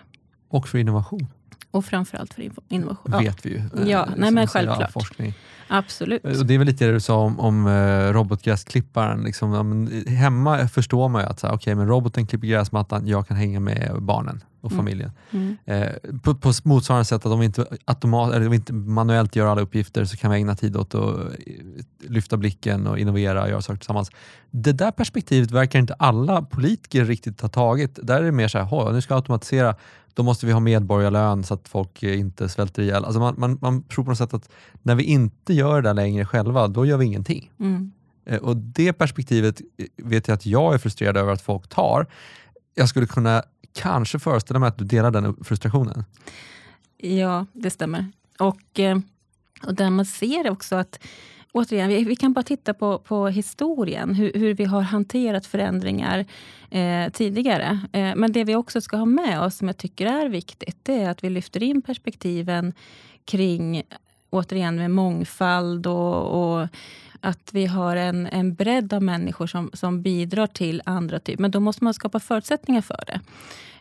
Och 0.49 0.69
för 0.69 0.79
innovation. 0.79 1.27
Och 1.71 1.85
framförallt 1.85 2.35
för 2.35 2.51
innovation. 2.69 3.13
Ja. 3.13 3.19
vet 3.19 3.47
vi 3.47 3.51
ju. 3.51 3.63
Ja, 3.91 4.09
nej, 4.17 4.31
men 4.31 4.47
självklart. 4.47 4.93
Forskning. 4.93 5.35
Absolut. 5.69 6.25
Och 6.25 6.47
det 6.47 6.55
är 6.55 6.59
väl 6.59 6.67
lite 6.67 6.87
det 6.87 6.93
du 6.93 7.01
sa 7.01 7.17
om, 7.17 7.41
om 7.41 7.69
robotgräsklipparen. 8.13 9.23
Liksom, 9.23 9.89
hemma 10.07 10.69
förstår 10.69 11.09
man 11.09 11.23
ju 11.23 11.29
att 11.29 11.41
så 11.41 11.47
här, 11.47 11.55
okay, 11.55 11.75
men 11.75 11.89
roboten 11.89 12.27
klipper 12.27 12.47
gräsmattan, 12.47 13.07
jag 13.07 13.29
kan 13.29 13.37
hänga 13.37 13.61
med 13.61 13.97
barnen. 14.03 14.45
Och 14.61 14.73
Mm. 14.73 14.85
familjen. 14.85 15.11
Mm. 15.31 15.57
Eh, 15.65 15.89
på, 16.23 16.35
på 16.35 16.53
motsvarande 16.65 17.05
sätt 17.05 17.27
att 17.27 17.33
om 17.33 17.41
vi 17.41 17.47
inte, 17.47 17.67
automat, 17.85 18.35
eller 18.35 18.55
inte 18.55 18.73
manuellt 18.73 19.37
gör 19.37 19.47
alla 19.47 19.61
uppgifter 19.61 20.05
så 20.05 20.17
kan 20.17 20.31
vi 20.31 20.37
ägna 20.37 20.57
tid 20.57 20.77
åt 20.77 20.95
att 20.95 21.17
eh, 21.19 21.25
lyfta 22.09 22.37
blicken 22.37 22.87
och 22.87 22.99
innovera 22.99 23.43
och 23.43 23.49
göra 23.51 23.63
saker 23.63 23.79
tillsammans. 23.79 24.11
Det 24.51 24.73
där 24.73 24.91
perspektivet 24.91 25.51
verkar 25.51 25.79
inte 25.79 25.95
alla 25.95 26.43
politiker 26.43 27.05
riktigt 27.05 27.41
ha 27.41 27.49
tagit. 27.49 27.99
Där 28.03 28.21
är 28.21 28.25
det 28.25 28.33
mer 28.33 28.49
så 28.49 28.59
här, 28.59 28.65
"Hå, 28.65 28.93
nu 28.93 29.01
ska 29.01 29.15
jag 29.15 29.19
automatisera, 29.19 29.75
då 30.15 30.23
måste 30.23 30.47
vi 30.47 30.53
ha 30.53 30.61
medborgarlön 30.61 31.45
så 31.45 31.55
att 31.55 31.69
folk 31.69 32.03
eh, 32.03 32.19
inte 32.21 32.49
svälter 32.49 32.83
ihjäl. 32.83 33.05
Alltså 33.05 33.21
man, 33.21 33.35
man, 33.39 33.59
man 33.61 33.83
tror 33.83 34.05
på 34.05 34.11
något 34.11 34.19
sätt 34.19 34.35
att 34.35 34.49
när 34.83 34.95
vi 34.95 35.03
inte 35.05 35.55
gör 35.55 35.83
det 35.83 35.89
där 35.89 35.95
längre 35.95 36.25
själva, 36.25 36.69
då 36.69 36.87
gör 36.87 36.97
vi 36.97 37.05
ingenting. 37.07 37.51
Mm. 37.61 37.93
Eh, 38.27 38.39
Och 38.39 38.57
det 38.57 38.93
perspektivet 38.93 39.61
eh, 39.79 39.87
vet 39.97 40.29
jag 40.29 40.35
att 40.35 40.47
jag 40.47 40.75
är 40.75 40.79
frustrerad 40.79 41.17
över 41.17 41.33
att 41.33 41.43
folk 41.43 41.69
tar. 41.69 42.07
Jag 42.75 42.89
skulle 42.89 43.07
kunna 43.07 43.43
kanske 43.77 44.19
föreställa 44.19 44.61
mig 44.61 44.69
att 44.69 44.79
du 44.79 44.85
delar 44.85 45.11
den 45.11 45.37
frustrationen. 45.45 46.05
Ja, 46.97 47.47
det 47.53 47.71
stämmer. 47.71 48.07
Och, 48.39 48.81
eh, 48.81 48.99
och 49.63 49.75
där 49.75 49.91
man 49.91 50.05
ser 50.05 50.51
också 50.51 50.77
att 50.77 50.99
Återigen, 51.57 51.89
vi, 51.89 52.05
vi 52.05 52.17
kan 52.17 52.33
bara 52.33 52.43
titta 52.43 52.75
på, 52.75 52.99
på 52.99 53.29
historien, 53.29 54.15
hur, 54.15 54.33
hur 54.35 54.55
vi 54.55 54.65
har 54.65 54.81
hanterat 54.81 55.47
förändringar 55.47 56.25
eh, 56.71 57.09
tidigare. 57.13 57.81
Eh, 57.93 58.13
men 58.17 58.33
det 58.33 58.45
vi 58.45 58.55
också 58.55 58.81
ska 58.81 58.97
ha 58.97 59.05
med 59.05 59.41
oss, 59.41 59.57
som 59.57 59.69
jag 59.69 59.77
tycker 59.77 60.07
är 60.07 60.29
viktigt, 60.29 60.79
det 60.83 61.03
är 61.03 61.11
att 61.11 61.25
vi 61.25 61.31
lyfter 61.31 61.63
in 61.63 61.83
perspektiven 61.83 62.73
kring, 63.25 63.83
återigen 64.31 64.77
med 64.77 64.91
mångfald 64.91 65.87
och, 65.87 66.61
och 66.61 66.69
att 67.21 67.51
vi 67.53 67.67
har 67.67 67.97
en, 67.97 68.27
en 68.27 68.55
bredd 68.55 68.93
av 68.93 69.03
människor 69.03 69.47
som, 69.47 69.71
som 69.73 70.03
bidrar 70.03 70.47
till 70.47 70.83
andra 70.85 71.19
typer. 71.19 71.43
Men 71.43 71.51
då 71.51 71.61
måste 71.61 71.85
man 71.85 71.95
skapa 71.95 72.21
förutsättningar 72.21 72.81
för 72.81 73.05
det. 73.07 73.21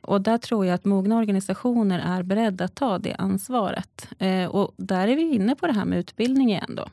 Och 0.01 0.21
där 0.21 0.37
tror 0.37 0.65
jag 0.65 0.75
att 0.75 0.85
mogna 0.85 1.17
organisationer 1.17 1.99
är 1.99 2.23
beredda 2.23 2.65
att 2.65 2.75
ta 2.75 2.97
det 2.99 3.13
ansvaret. 3.13 4.07
Eh, 4.19 4.45
och 4.45 4.73
där 4.77 5.07
är 5.07 5.15
vi 5.15 5.35
inne 5.35 5.55
på 5.55 5.67
det 5.67 5.73
här 5.73 5.85
med 5.85 5.99
utbildning 5.99 6.49
igen. 6.49 6.75
Då. 6.75 6.85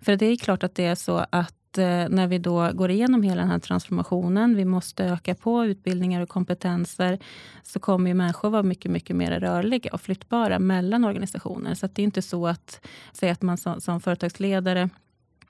För 0.00 0.16
det 0.16 0.26
är 0.26 0.36
klart 0.36 0.62
att 0.62 0.74
det 0.74 0.84
är 0.84 0.94
så 0.94 1.26
att 1.30 1.78
eh, 1.78 2.08
när 2.08 2.26
vi 2.26 2.38
då 2.38 2.70
går 2.72 2.90
igenom 2.90 3.22
hela 3.22 3.40
den 3.40 3.50
här 3.50 3.58
transformationen, 3.58 4.56
vi 4.56 4.64
måste 4.64 5.04
öka 5.04 5.34
på 5.34 5.64
utbildningar 5.64 6.20
och 6.20 6.28
kompetenser, 6.28 7.18
så 7.62 7.80
kommer 7.80 8.10
ju 8.10 8.14
människor 8.14 8.50
vara 8.50 8.62
mycket, 8.62 8.90
mycket 8.90 9.16
mer 9.16 9.40
rörliga 9.40 9.90
och 9.92 10.00
flyttbara 10.00 10.58
mellan 10.58 11.04
organisationer. 11.04 11.74
Så 11.74 11.86
att 11.86 11.94
det 11.94 12.02
är 12.02 12.04
inte 12.04 12.22
så 12.22 12.46
att, 12.46 12.86
säga 13.12 13.32
att 13.32 13.42
man 13.42 13.58
som, 13.58 13.80
som 13.80 14.00
företagsledare 14.00 14.90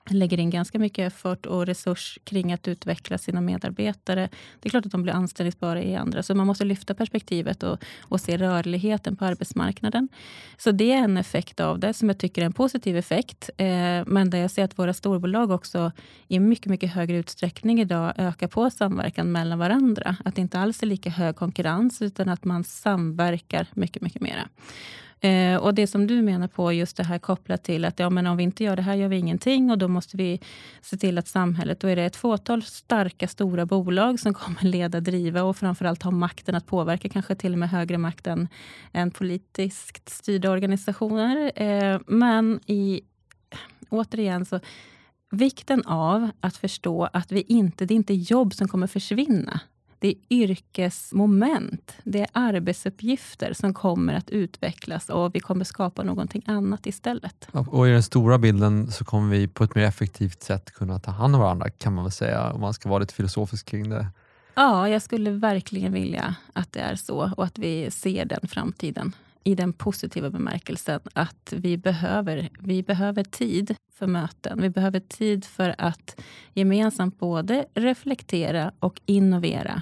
lägger 0.09 0.39
in 0.39 0.49
ganska 0.49 0.79
mycket 0.79 1.13
effort 1.13 1.45
och 1.45 1.65
resurs 1.65 2.19
kring 2.23 2.53
att 2.53 2.67
utveckla 2.67 3.17
sina 3.17 3.41
medarbetare. 3.41 4.29
Det 4.59 4.67
är 4.67 4.69
klart 4.69 4.85
att 4.85 4.91
de 4.91 5.03
blir 5.03 5.13
anställningsbara 5.13 5.83
i 5.83 5.95
andra. 5.95 6.23
Så 6.23 6.35
man 6.35 6.47
måste 6.47 6.65
lyfta 6.65 6.93
perspektivet 6.93 7.63
och, 7.63 7.83
och 8.01 8.21
se 8.21 8.37
rörligheten 8.37 9.15
på 9.15 9.25
arbetsmarknaden. 9.25 10.09
Så 10.57 10.71
det 10.71 10.93
är 10.93 11.03
en 11.03 11.17
effekt 11.17 11.59
av 11.59 11.79
det 11.79 11.93
som 11.93 12.09
jag 12.09 12.17
tycker 12.17 12.41
är 12.41 12.45
en 12.45 12.53
positiv 12.53 12.97
effekt. 12.97 13.49
Eh, 13.57 13.65
men 14.05 14.29
där 14.29 14.37
jag 14.37 14.51
ser 14.51 14.63
att 14.63 14.79
våra 14.79 14.93
storbolag 14.93 15.51
också 15.51 15.91
i 16.27 16.39
mycket, 16.39 16.65
mycket 16.65 16.93
högre 16.93 17.17
utsträckning 17.17 17.81
idag 17.81 18.13
ökar 18.17 18.47
på 18.47 18.69
samverkan 18.69 19.31
mellan 19.31 19.59
varandra. 19.59 20.15
Att 20.25 20.35
det 20.35 20.41
inte 20.41 20.59
alls 20.59 20.83
är 20.83 20.87
lika 20.87 21.09
hög 21.09 21.35
konkurrens 21.35 22.01
utan 22.01 22.29
att 22.29 22.43
man 22.43 22.63
samverkar 22.63 23.67
mycket, 23.73 24.01
mycket 24.01 24.21
mera. 24.21 24.49
Eh, 25.23 25.57
och 25.57 25.73
det 25.73 25.87
som 25.87 26.07
du 26.07 26.21
menar 26.21 26.47
på, 26.47 26.73
just 26.73 26.97
det 26.97 27.03
här 27.03 27.19
kopplat 27.19 27.63
till 27.63 27.85
att 27.85 27.99
ja, 27.99 28.09
men 28.09 28.27
om 28.27 28.37
vi 28.37 28.43
inte 28.43 28.63
gör 28.63 28.75
det 28.75 28.81
här 28.81 28.95
gör 28.95 29.07
vi 29.07 29.17
ingenting 29.17 29.71
och 29.71 29.77
då 29.77 29.87
måste 29.87 30.17
vi 30.17 30.39
se 30.81 30.97
till 30.97 31.17
att 31.17 31.27
samhället, 31.27 31.79
då 31.79 31.87
är 31.87 31.95
det 31.95 32.03
ett 32.03 32.15
fåtal 32.15 32.63
starka 32.63 33.27
stora 33.27 33.65
bolag 33.65 34.19
som 34.19 34.33
kommer 34.33 34.61
leda, 34.61 34.99
driva 34.99 35.43
och 35.43 35.57
framförallt 35.57 36.03
ha 36.03 36.11
makten 36.11 36.55
att 36.55 36.65
påverka, 36.65 37.09
kanske 37.09 37.35
till 37.35 37.53
och 37.53 37.59
med 37.59 37.69
högre 37.69 37.97
makt 37.97 38.27
än, 38.27 38.47
än 38.91 39.11
politiskt 39.11 40.09
styrda 40.09 40.51
organisationer. 40.51 41.51
Eh, 41.55 41.99
men 42.07 42.59
i, 42.65 43.01
återigen 43.89 44.45
så 44.45 44.59
vikten 45.31 45.83
av 45.85 46.29
att 46.39 46.57
förstå 46.57 47.09
att 47.13 47.31
vi 47.31 47.41
inte, 47.41 47.85
det 47.85 47.93
är 47.93 47.95
inte 47.95 48.13
jobb 48.13 48.53
som 48.53 48.67
kommer 48.67 48.87
försvinna. 48.87 49.59
Det 50.03 50.09
är 50.09 50.15
yrkesmoment, 50.29 51.95
det 52.03 52.21
är 52.21 52.27
arbetsuppgifter 52.31 53.53
som 53.53 53.73
kommer 53.73 54.13
att 54.13 54.29
utvecklas 54.29 55.09
och 55.09 55.35
vi 55.35 55.39
kommer 55.39 55.65
skapa 55.65 56.03
någonting 56.03 56.43
annat 56.45 56.85
istället. 56.85 57.47
Och 57.51 57.87
i 57.87 57.91
den 57.91 58.03
stora 58.03 58.37
bilden 58.37 58.91
så 58.91 59.05
kommer 59.05 59.29
vi 59.35 59.47
på 59.47 59.63
ett 59.63 59.75
mer 59.75 59.83
effektivt 59.83 60.43
sätt 60.43 60.71
kunna 60.71 60.99
ta 60.99 61.11
hand 61.11 61.35
om 61.35 61.41
varandra 61.41 61.69
kan 61.69 61.93
man 61.93 62.03
väl 62.03 62.11
säga, 62.11 62.51
om 62.51 62.61
man 62.61 62.73
ska 62.73 62.89
vara 62.89 62.99
lite 62.99 63.13
filosofisk 63.13 63.65
kring 63.65 63.89
det. 63.89 64.07
Ja, 64.55 64.89
jag 64.89 65.01
skulle 65.01 65.31
verkligen 65.31 65.93
vilja 65.93 66.35
att 66.53 66.71
det 66.71 66.79
är 66.79 66.95
så 66.95 67.31
och 67.37 67.43
att 67.43 67.57
vi 67.57 67.91
ser 67.91 68.25
den 68.25 68.47
framtiden 68.47 69.13
i 69.43 69.55
den 69.55 69.73
positiva 69.73 70.29
bemärkelsen 70.29 70.99
att 71.13 71.53
vi 71.55 71.77
behöver, 71.77 72.49
vi 72.59 72.83
behöver 72.83 73.23
tid 73.23 73.75
för 73.93 74.07
möten. 74.07 74.61
Vi 74.61 74.69
behöver 74.69 74.99
tid 74.99 75.45
för 75.45 75.75
att 75.77 76.19
gemensamt 76.53 77.19
både 77.19 77.65
reflektera 77.73 78.71
och 78.79 79.01
innovera. 79.05 79.81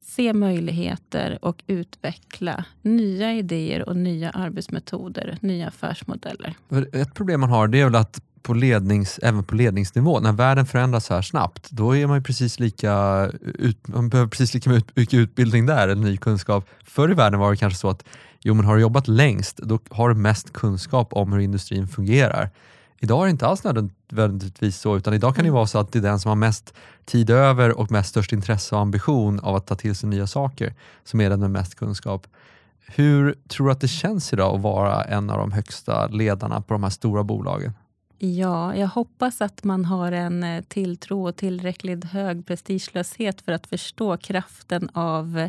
Se 0.00 0.32
möjligheter 0.32 1.38
och 1.42 1.62
utveckla 1.66 2.64
nya 2.82 3.34
idéer 3.34 3.88
och 3.88 3.96
nya 3.96 4.30
arbetsmetoder, 4.30 5.38
nya 5.40 5.68
affärsmodeller. 5.68 6.54
Ett 6.92 7.14
problem 7.14 7.40
man 7.40 7.50
har 7.50 7.68
det 7.68 7.80
är 7.80 7.84
väl 7.84 7.94
att 7.94 8.20
på 8.42 8.54
lednings, 8.54 9.20
även 9.22 9.44
på 9.44 9.54
ledningsnivå, 9.54 10.20
när 10.20 10.32
världen 10.32 10.66
förändras 10.66 11.06
så 11.06 11.14
här 11.14 11.22
snabbt, 11.22 11.70
då 11.70 11.96
är 11.96 12.06
man 12.06 12.18
ju 12.18 12.22
precis 12.22 12.60
lika 12.60 13.24
ut, 13.42 13.88
man 13.88 14.08
behöver 14.08 14.30
precis 14.30 14.54
lika 14.54 14.70
mycket 14.70 15.14
utbildning 15.14 15.66
där, 15.66 15.88
eller 15.88 16.02
ny 16.02 16.16
kunskap. 16.16 16.68
Förr 16.84 17.10
i 17.10 17.14
världen 17.14 17.40
var 17.40 17.50
det 17.50 17.56
kanske 17.56 17.78
så 17.78 17.88
att 17.88 18.04
jo, 18.40 18.54
men 18.54 18.64
har 18.64 18.76
du 18.76 18.80
jobbat 18.80 19.08
längst, 19.08 19.56
då 19.56 19.78
har 19.90 20.08
du 20.08 20.14
mest 20.14 20.52
kunskap 20.52 21.12
om 21.12 21.32
hur 21.32 21.40
industrin 21.40 21.88
fungerar. 21.88 22.50
Idag 23.00 23.20
är 23.20 23.24
det 23.24 23.30
inte 23.30 23.46
alls 23.46 23.64
nödvändigtvis 23.64 24.80
så, 24.80 24.96
utan 24.96 25.14
idag 25.14 25.34
kan 25.34 25.44
det 25.44 25.46
ju 25.46 25.52
vara 25.52 25.66
så 25.66 25.78
att 25.78 25.92
det 25.92 25.98
är 25.98 26.02
den 26.02 26.20
som 26.20 26.28
har 26.28 26.36
mest 26.36 26.74
tid 27.04 27.30
över 27.30 27.78
och 27.78 27.90
mest 27.90 28.10
störst 28.10 28.32
intresse 28.32 28.74
och 28.74 28.80
ambition 28.80 29.40
av 29.40 29.56
att 29.56 29.66
ta 29.66 29.74
till 29.74 29.96
sig 29.96 30.08
nya 30.08 30.26
saker 30.26 30.74
som 31.04 31.20
är 31.20 31.30
den 31.30 31.40
med 31.40 31.50
mest 31.50 31.74
kunskap. 31.74 32.26
Hur 32.86 33.34
tror 33.48 33.66
du 33.66 33.72
att 33.72 33.80
det 33.80 33.88
känns 33.88 34.32
idag 34.32 34.56
att 34.56 34.62
vara 34.62 35.04
en 35.04 35.30
av 35.30 35.38
de 35.38 35.52
högsta 35.52 36.06
ledarna 36.06 36.60
på 36.60 36.74
de 36.74 36.82
här 36.82 36.90
stora 36.90 37.24
bolagen? 37.24 37.72
Ja, 38.18 38.76
jag 38.76 38.88
hoppas 38.88 39.40
att 39.40 39.64
man 39.64 39.84
har 39.84 40.12
en 40.12 40.42
eh, 40.42 40.62
tilltro 40.62 41.28
och 41.28 41.36
tillräckligt 41.36 42.04
hög 42.04 42.46
prestigelöshet 42.46 43.40
för 43.40 43.52
att 43.52 43.66
förstå 43.66 44.16
kraften 44.16 44.88
av 44.92 45.48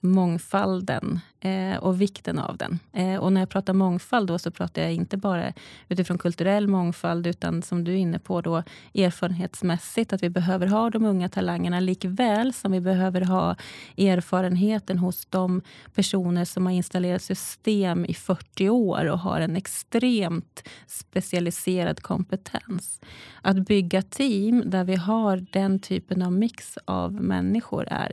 mångfalden 0.00 1.20
eh, 1.40 1.76
och 1.76 2.00
vikten 2.00 2.38
av 2.38 2.56
den. 2.56 2.78
Eh, 2.92 3.16
och 3.16 3.32
när 3.32 3.40
jag 3.40 3.48
pratar 3.48 3.72
mångfald 3.72 4.28
då 4.28 4.38
så 4.38 4.50
pratar 4.50 4.82
jag 4.82 4.92
inte 4.92 5.16
bara 5.16 5.52
utifrån 5.88 6.18
kulturell 6.18 6.68
mångfald 6.68 7.26
utan 7.26 7.62
som 7.62 7.84
du 7.84 7.92
är 7.92 7.96
inne 7.96 8.18
på 8.18 8.40
då 8.40 8.62
erfarenhetsmässigt 8.94 10.12
att 10.12 10.22
vi 10.22 10.30
behöver 10.30 10.66
ha 10.66 10.90
de 10.90 11.04
unga 11.04 11.28
talangerna 11.28 11.80
likväl 11.80 12.52
som 12.52 12.72
vi 12.72 12.80
behöver 12.80 13.20
ha 13.20 13.56
erfarenheten 13.96 14.98
hos 14.98 15.26
de 15.26 15.62
personer 15.94 16.44
som 16.44 16.66
har 16.66 16.72
installerat 16.72 17.22
system 17.22 18.04
i 18.04 18.14
40 18.14 18.68
år 18.68 19.06
och 19.06 19.18
har 19.18 19.40
en 19.40 19.56
extremt 19.56 20.68
specialiserad 20.86 22.02
kompetens. 22.02 23.00
Att 23.42 23.56
bygga 23.56 24.02
team 24.02 24.62
där 24.66 24.84
vi 24.84 24.96
har 24.96 25.46
den 25.52 25.78
typen 25.78 26.22
av 26.22 26.32
mix 26.32 26.78
av 26.84 27.12
människor 27.12 27.88
är 27.90 28.12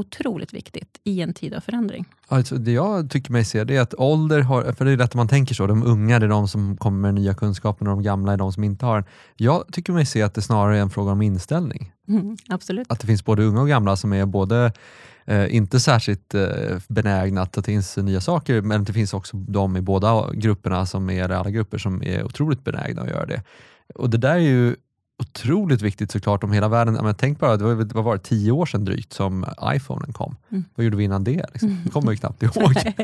otroligt 0.00 0.54
viktigt 0.54 1.00
i 1.04 1.20
en 1.20 1.34
tid 1.34 1.54
av 1.54 1.60
förändring. 1.60 2.04
Alltså, 2.28 2.54
det 2.56 2.72
jag 2.72 3.10
tycker 3.10 3.32
mig 3.32 3.44
se 3.44 3.64
det 3.64 3.76
är 3.76 3.80
att 3.80 3.94
ålder 3.94 4.40
har, 4.40 4.72
för 4.72 4.84
det 4.84 4.90
är 4.90 4.96
lätt 4.96 5.04
att 5.04 5.14
man 5.14 5.28
tänker 5.28 5.54
så, 5.54 5.66
de 5.66 5.82
unga 5.82 6.16
är 6.16 6.28
de 6.28 6.48
som 6.48 6.76
kommer 6.76 6.98
med 6.98 7.14
nya 7.14 7.34
kunskaper 7.34 7.88
och 7.88 7.90
de 7.90 8.02
gamla 8.02 8.32
är 8.32 8.36
de 8.36 8.52
som 8.52 8.64
inte 8.64 8.86
har 8.86 8.94
den. 8.94 9.04
Jag 9.36 9.64
tycker 9.72 9.92
mig 9.92 10.06
se 10.06 10.22
att 10.22 10.34
det 10.34 10.42
snarare 10.42 10.78
är 10.78 10.82
en 10.82 10.90
fråga 10.90 11.12
om 11.12 11.22
inställning. 11.22 11.92
Mm, 12.08 12.36
absolut. 12.48 12.92
Att 12.92 13.00
det 13.00 13.06
finns 13.06 13.24
både 13.24 13.44
unga 13.44 13.60
och 13.60 13.68
gamla 13.68 13.96
som 13.96 14.12
är 14.12 14.26
både 14.26 14.72
eh, 15.24 15.54
inte 15.54 15.80
särskilt 15.80 16.34
eh, 16.34 16.48
benägna 16.88 17.42
att 17.42 17.52
ta 17.52 17.62
till 17.62 17.82
sig 17.82 18.02
nya 18.02 18.20
saker, 18.20 18.62
men 18.62 18.84
det 18.84 18.92
finns 18.92 19.14
också 19.14 19.36
de 19.36 19.76
i 19.76 19.80
båda 19.80 20.32
grupperna, 20.32 20.86
som 20.86 21.10
är, 21.10 21.28
alla 21.28 21.50
grupper, 21.50 21.78
som 21.78 22.02
är 22.02 22.24
otroligt 22.24 22.64
benägna 22.64 23.02
att 23.02 23.08
göra 23.08 23.26
det. 23.26 23.42
Och 23.94 24.10
det 24.10 24.18
där 24.18 24.34
är 24.34 24.38
ju 24.38 24.76
otroligt 25.20 25.82
viktigt 25.82 26.10
såklart 26.10 26.44
om 26.44 26.52
hela 26.52 26.68
världen, 26.68 26.94
men 27.02 27.14
tänk 27.14 27.38
bara, 27.40 27.56
det 27.56 27.64
var, 27.64 27.94
vad 27.94 28.04
var 28.04 28.12
det, 28.16 28.22
tio 28.22 28.52
år 28.52 28.66
sedan 28.66 28.84
drygt 28.84 29.12
som 29.12 29.46
iPhonen 29.74 30.12
kom. 30.12 30.36
Mm. 30.50 30.64
Vad 30.74 30.84
gjorde 30.84 30.96
vi 30.96 31.04
innan 31.04 31.24
det? 31.24 31.46
Liksom? 31.52 31.80
Det 31.84 31.90
kommer 31.90 32.12
jag 32.12 32.18
knappt 32.20 32.42
ihåg. 32.42 32.74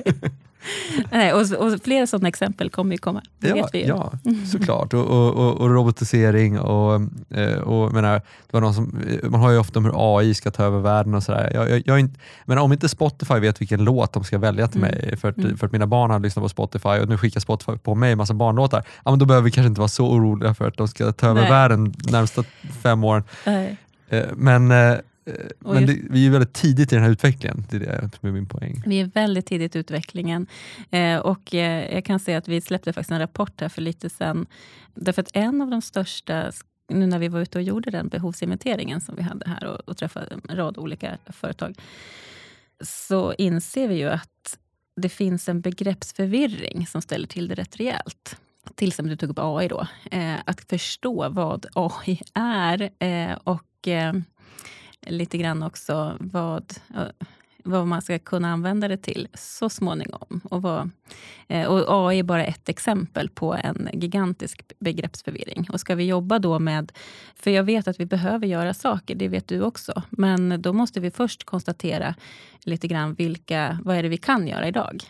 Nej, 1.10 1.32
och, 1.32 1.40
och 1.52 1.80
flera 1.84 2.06
sådana 2.06 2.28
exempel 2.28 2.70
kommer 2.70 2.92
ju 2.92 2.98
komma. 2.98 3.22
Det 3.38 3.48
Ja, 3.48 3.54
vet 3.54 3.74
vi 3.74 3.78
ju. 3.82 3.86
ja 3.86 4.12
såklart. 4.52 4.94
Och, 4.94 5.04
och, 5.06 5.34
och, 5.34 5.54
och 5.60 5.70
robotisering 5.70 6.58
och, 6.60 7.00
eh, 7.30 7.58
och 7.58 7.92
menar, 7.92 8.12
det 8.14 8.22
var 8.52 8.60
någon 8.60 8.74
som, 8.74 8.98
man 9.22 9.40
har 9.40 9.50
ju 9.50 9.58
ofta 9.58 9.78
om 9.78 9.84
hur 9.84 10.18
AI 10.18 10.34
ska 10.34 10.50
ta 10.50 10.64
över 10.64 10.78
världen 10.80 11.14
och 11.14 11.22
sådär. 11.22 11.50
Jag, 11.54 11.70
jag, 11.70 11.82
jag 11.86 12.00
inte, 12.00 12.20
men 12.44 12.58
om 12.58 12.72
inte 12.72 12.88
Spotify 12.88 13.34
vet 13.34 13.60
vilken 13.60 13.84
låt 13.84 14.12
de 14.12 14.24
ska 14.24 14.38
välja 14.38 14.68
till 14.68 14.80
Mm. 14.84 14.90
mig, 14.94 15.16
för 15.16 15.28
att, 15.28 15.36
Mm. 15.36 15.56
för 15.56 15.66
att 15.66 15.72
mina 15.72 15.86
barn 15.86 16.10
har 16.10 16.20
lyssnat 16.20 16.42
på 16.42 16.48
Spotify 16.48 16.88
och 16.88 17.08
nu 17.08 17.18
skickar 17.18 17.40
Spotify 17.40 17.72
på 17.78 17.94
mig 17.94 18.12
en 18.12 18.18
massa 18.18 18.34
barnlåtar, 18.34 18.84
ja, 19.04 19.10
men 19.10 19.18
då 19.18 19.26
behöver 19.26 19.44
vi 19.44 19.50
kanske 19.50 19.68
inte 19.68 19.80
vara 19.80 19.88
så 19.88 20.08
oroliga 20.10 20.54
för 20.54 20.68
att 20.68 20.76
de 20.76 20.88
ska 20.88 21.12
ta 21.12 21.26
över 21.28 21.40
Nej. 21.40 21.50
världen 21.50 21.94
de 21.98 22.05
närmsta 22.12 22.44
fem 22.82 23.04
åren. 23.04 23.22
Nej. 23.46 23.76
Eh, 24.08 24.26
Men, 24.36 24.70
eh, 24.70 24.98
Eh, 25.26 25.34
men 25.58 25.86
det, 25.86 25.98
vi 26.10 26.26
är 26.26 26.30
väldigt 26.30 26.52
tidigt 26.52 26.92
i 26.92 26.94
den 26.94 27.04
här 27.04 27.10
utvecklingen, 27.10 27.64
det 27.70 27.76
är 27.76 27.80
det 27.80 28.10
som 28.20 28.28
är 28.28 28.32
min 28.32 28.46
poäng. 28.46 28.82
Vi 28.86 29.00
är 29.00 29.04
väldigt 29.04 29.46
tidigt 29.46 29.76
i 29.76 29.78
utvecklingen. 29.78 30.46
Och 31.22 31.54
jag 31.54 32.04
kan 32.04 32.18
säga 32.20 32.38
att 32.38 32.48
vi 32.48 32.60
släppte 32.60 32.92
faktiskt 32.92 33.10
en 33.10 33.18
rapport 33.18 33.60
här 33.60 33.68
för 33.68 33.82
lite 33.82 34.10
sen. 34.10 34.46
Därför 34.94 35.22
att 35.22 35.30
en 35.32 35.62
av 35.62 35.70
de 35.70 35.82
största, 35.82 36.52
nu 36.88 37.06
när 37.06 37.18
vi 37.18 37.28
var 37.28 37.40
ute 37.40 37.58
och 37.58 37.62
gjorde 37.62 37.90
den 37.90 38.08
behovsinventeringen 38.08 39.00
som 39.00 39.16
vi 39.16 39.22
hade 39.22 39.50
här 39.50 39.64
och, 39.64 39.80
och 39.88 39.96
träffade 39.96 40.26
en 40.48 40.56
rad 40.56 40.78
olika 40.78 41.18
företag, 41.26 41.78
så 42.80 43.34
inser 43.38 43.88
vi 43.88 43.94
ju 43.94 44.08
att 44.08 44.58
det 44.96 45.08
finns 45.08 45.48
en 45.48 45.60
begreppsförvirring 45.60 46.86
som 46.86 47.02
ställer 47.02 47.26
till 47.26 47.48
det 47.48 47.54
rätt 47.54 47.76
rejält 47.76 48.36
till 48.74 48.88
exempel 48.88 49.10
du 49.10 49.16
tog 49.16 49.30
upp 49.30 49.38
AI 49.38 49.68
då, 49.68 49.86
eh, 50.10 50.36
att 50.44 50.60
förstå 50.60 51.28
vad 51.28 51.66
AI 51.74 52.20
är 52.34 52.90
eh, 52.98 53.38
och 53.44 53.88
eh, 53.88 54.12
lite 55.06 55.38
grann 55.38 55.62
också 55.62 56.16
vad, 56.20 56.72
eh, 56.94 57.26
vad 57.64 57.86
man 57.86 58.02
ska 58.02 58.18
kunna 58.18 58.52
använda 58.52 58.88
det 58.88 58.96
till 58.96 59.28
så 59.34 59.68
småningom. 59.68 60.40
Och, 60.44 60.62
vad, 60.62 60.90
eh, 61.48 61.66
och 61.66 62.08
AI 62.08 62.18
är 62.18 62.22
bara 62.22 62.44
ett 62.44 62.68
exempel 62.68 63.28
på 63.28 63.54
en 63.54 63.88
gigantisk 63.92 64.72
begreppsförvirring. 64.78 65.66
Och 65.72 65.80
ska 65.80 65.94
vi 65.94 66.04
jobba 66.04 66.38
då 66.38 66.58
med... 66.58 66.92
För 67.34 67.50
jag 67.50 67.64
vet 67.64 67.88
att 67.88 68.00
vi 68.00 68.06
behöver 68.06 68.46
göra 68.46 68.74
saker, 68.74 69.14
det 69.14 69.28
vet 69.28 69.48
du 69.48 69.62
också. 69.62 70.02
Men 70.10 70.62
då 70.62 70.72
måste 70.72 71.00
vi 71.00 71.10
först 71.10 71.44
konstatera 71.44 72.14
lite 72.64 72.88
grann 72.88 73.14
vilka, 73.14 73.78
vad 73.84 73.96
är 73.96 74.02
det 74.02 74.08
vi 74.08 74.16
kan 74.16 74.48
göra 74.48 74.68
idag. 74.68 75.02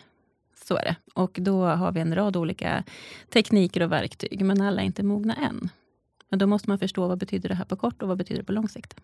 Så 0.67 0.77
är 0.77 0.83
det. 0.83 0.95
Och 1.13 1.37
då 1.41 1.65
har 1.65 1.91
vi 1.91 1.99
en 1.99 2.15
rad 2.15 2.35
olika 2.35 2.83
tekniker 3.33 3.81
och 3.81 3.91
verktyg, 3.91 4.45
men 4.45 4.61
alla 4.61 4.81
är 4.81 4.85
inte 4.85 5.03
mogna 5.03 5.33
än. 5.33 5.69
Men 6.29 6.39
då 6.39 6.47
måste 6.47 6.69
man 6.69 6.79
förstå 6.79 7.07
vad 7.07 7.17
betyder 7.17 7.49
det 7.49 7.55
här 7.55 7.65
på 7.65 7.75
kort 7.75 8.01
och 8.01 8.07
vad 8.07 8.17
betyder 8.17 8.41
det 8.41 8.45
på 8.45 8.51
lång 8.51 8.69
sikt. 8.69 8.95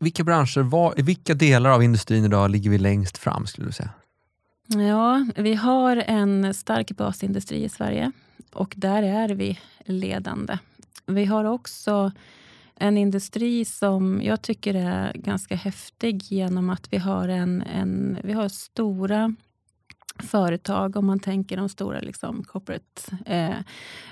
Vilka 0.00 0.24
branscher, 0.24 0.60
var, 0.60 0.98
i 1.00 1.02
vilka 1.02 1.34
delar 1.34 1.70
av 1.70 1.82
industrin 1.82 2.24
idag 2.24 2.50
ligger 2.50 2.70
vi 2.70 2.78
längst 2.78 3.18
fram 3.18 3.46
skulle 3.46 3.66
du 3.66 3.72
säga? 3.72 3.90
Ja, 4.66 5.26
vi 5.36 5.54
har 5.54 5.96
en 5.96 6.54
stark 6.54 6.90
basindustri 6.96 7.64
i 7.64 7.68
Sverige 7.68 8.12
och 8.52 8.74
där 8.76 9.02
är 9.02 9.28
vi 9.28 9.58
ledande. 9.84 10.58
Vi 11.06 11.24
har 11.24 11.44
också 11.44 12.12
en 12.74 12.98
industri 12.98 13.64
som 13.64 14.22
jag 14.22 14.42
tycker 14.42 14.74
är 14.74 15.12
ganska 15.14 15.56
häftig 15.56 16.22
genom 16.22 16.70
att 16.70 16.92
vi 16.92 16.98
har, 16.98 17.28
en, 17.28 17.62
en 17.62 18.18
vi 18.24 18.32
har 18.32 18.48
stora 18.48 19.34
företag, 20.22 20.96
om 20.96 21.06
man 21.06 21.20
tänker 21.20 21.56
de 21.56 21.68
stora 21.68 22.00
liksom, 22.00 22.44
corporate, 22.44 23.16
eh, 23.26 23.56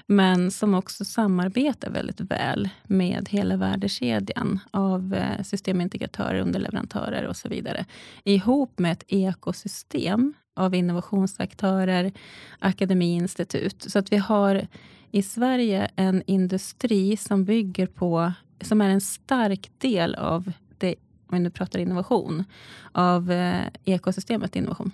men 0.06 0.50
som 0.50 0.74
också 0.74 1.04
samarbetar 1.04 1.90
väldigt 1.90 2.20
väl 2.20 2.68
med 2.82 3.28
hela 3.28 3.56
värdekedjan 3.56 4.60
av 4.70 5.14
eh, 5.14 5.42
systemintegratörer, 5.42 6.40
underleverantörer 6.40 7.26
och 7.26 7.36
så 7.36 7.48
vidare. 7.48 7.84
Ihop 8.24 8.78
med 8.78 8.92
ett 8.92 9.04
ekosystem 9.08 10.34
av 10.56 10.74
innovationsaktörer, 10.74 12.12
akademiinstitut. 12.58 13.82
Så 13.82 13.98
att 13.98 14.12
vi 14.12 14.16
har 14.16 14.66
i 15.10 15.22
Sverige 15.22 15.90
en 15.96 16.22
industri 16.26 17.16
som 17.16 17.44
bygger 17.44 17.86
på, 17.86 18.32
som 18.60 18.80
är 18.80 18.88
en 18.88 19.00
stark 19.00 19.70
del 19.78 20.14
av 20.14 20.52
det, 20.78 20.94
om 21.26 21.36
vi 21.36 21.38
nu 21.38 21.50
pratar 21.50 21.78
innovation, 21.78 22.44
av 22.92 23.30
eh, 23.30 23.66
ekosystemet 23.84 24.56
innovation. 24.56 24.92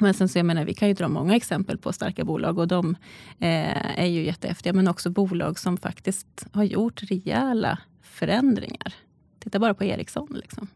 Men 0.00 0.14
sen 0.14 0.28
så 0.28 0.38
jag 0.38 0.46
menar, 0.46 0.64
vi 0.64 0.74
kan 0.74 0.88
ju 0.88 0.94
dra 0.94 1.08
många 1.08 1.36
exempel 1.36 1.78
på 1.78 1.92
starka 1.92 2.24
bolag 2.24 2.58
och 2.58 2.68
de 2.68 2.96
eh, 3.38 4.00
är 4.00 4.06
ju 4.06 4.24
jättehäftiga. 4.24 4.72
Men 4.72 4.88
också 4.88 5.10
bolag 5.10 5.58
som 5.58 5.76
faktiskt 5.76 6.46
har 6.52 6.64
gjort 6.64 7.02
rejäla 7.02 7.78
förändringar. 8.02 8.94
Titta 9.38 9.58
bara 9.58 9.74
på 9.74 9.84
Ericsson. 9.84 10.28
Liksom. 10.30 10.68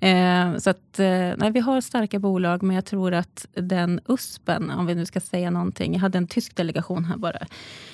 Eh, 0.00 0.56
så 0.56 0.70
att, 0.70 0.98
eh, 0.98 1.32
nej, 1.36 1.50
vi 1.50 1.60
har 1.60 1.80
starka 1.80 2.18
bolag, 2.18 2.62
men 2.62 2.74
jag 2.74 2.84
tror 2.84 3.14
att 3.14 3.46
den 3.54 4.00
USPen, 4.08 4.70
om 4.70 4.86
vi 4.86 4.94
nu 4.94 5.06
ska 5.06 5.20
säga 5.20 5.50
någonting. 5.50 5.92
Jag 5.92 6.00
hade 6.00 6.18
en 6.18 6.26
tysk 6.26 6.56
delegation 6.56 7.04
här 7.04 7.16
bara 7.16 7.46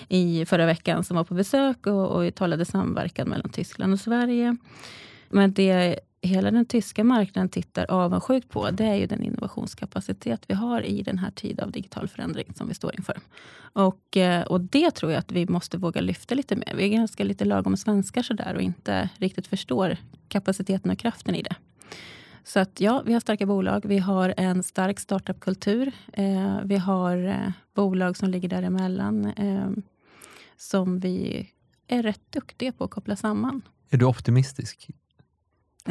i 0.09 0.47
förra 0.47 0.67
veckan 0.67 1.05
som 1.05 1.17
var 1.17 1.25
på 1.25 1.35
besök 1.35 1.87
och, 1.87 2.09
och 2.09 2.25
vi 2.25 2.33
talade 2.33 2.65
samverkan 2.65 3.29
mellan 3.29 3.51
Tyskland 3.51 3.93
och 3.93 4.01
Sverige. 4.01 4.57
Men 5.29 5.53
det 5.53 6.01
hela 6.27 6.51
den 6.51 6.67
tyska 6.67 7.05
marknaden 7.05 7.49
tittar 7.49 7.91
avundsjukt 7.91 8.49
på, 8.49 8.71
det 8.71 8.85
är 8.85 8.95
ju 8.95 9.07
den 9.07 9.23
innovationskapacitet 9.23 10.45
vi 10.47 10.55
har 10.55 10.83
i 10.83 11.03
den 11.03 11.19
här 11.19 11.31
tiden 11.31 11.65
av 11.65 11.71
digital 11.71 12.09
förändring 12.09 12.53
som 12.55 12.69
vi 12.69 12.75
står 12.75 12.95
inför. 12.97 13.21
Och, 13.73 14.17
eh, 14.17 14.43
och 14.43 14.61
det 14.61 14.91
tror 14.91 15.13
jag 15.13 15.19
att 15.19 15.33
vi 15.33 15.47
måste 15.47 15.79
våga 15.79 16.01
lyfta 16.01 16.35
lite 16.35 16.57
mer. 16.57 16.75
Vi 16.77 16.85
är 16.85 16.89
ganska 16.89 17.25
lite 17.25 17.45
lagom 17.45 17.77
svenskar 17.77 18.23
sådär 18.23 18.55
och 18.55 18.63
inte 18.63 19.09
riktigt 19.17 19.47
förstår 19.47 19.97
kapaciteten 20.29 20.91
och 20.91 20.99
kraften 20.99 21.35
i 21.35 21.43
det. 21.43 21.57
Så 22.45 22.61
att 22.61 22.81
ja, 22.81 23.03
vi 23.07 23.13
har 23.13 23.21
starka 23.21 23.47
bolag. 23.47 23.85
Vi 23.85 23.99
har 23.99 24.35
en 24.37 24.63
stark 24.63 25.01
startupkultur. 25.01 25.93
Eh, 26.13 26.59
vi 26.65 26.77
har 26.77 27.27
eh, 27.27 27.53
bolag 27.75 28.17
som 28.17 28.31
ligger 28.31 28.49
däremellan 28.49 29.25
eh, 29.25 29.71
som 30.57 31.01
vi 31.01 31.49
är 31.87 32.03
rätt 32.03 32.33
duktiga 32.33 32.73
på 32.73 32.85
att 32.85 32.91
koppla 32.91 33.17
samman. 33.17 33.63
Är 33.91 33.99
du 33.99 34.05
optimistisk 34.05 34.91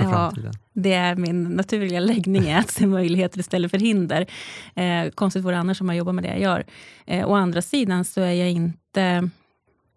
ja, 0.01 0.09
framtiden? 0.09 0.53
Det 0.73 0.93
är 0.93 1.15
min 1.15 1.43
naturliga 1.43 1.99
läggning, 1.99 2.53
att 2.53 2.71
se 2.71 2.87
möjligheter 2.87 3.39
istället 3.39 3.71
för 3.71 3.79
hinder. 3.79 4.27
Eh, 4.75 5.09
konstigt 5.09 5.43
vore 5.43 5.57
annars 5.57 5.81
om 5.81 5.89
jag 5.89 5.97
jobbar 5.97 6.13
med 6.13 6.23
det 6.23 6.29
jag 6.29 6.39
gör. 6.39 6.65
Eh, 7.05 7.29
å 7.29 7.33
andra 7.33 7.61
sidan 7.61 8.05
så 8.05 8.21
är 8.21 8.33
jag 8.33 8.51
inte... 8.51 9.29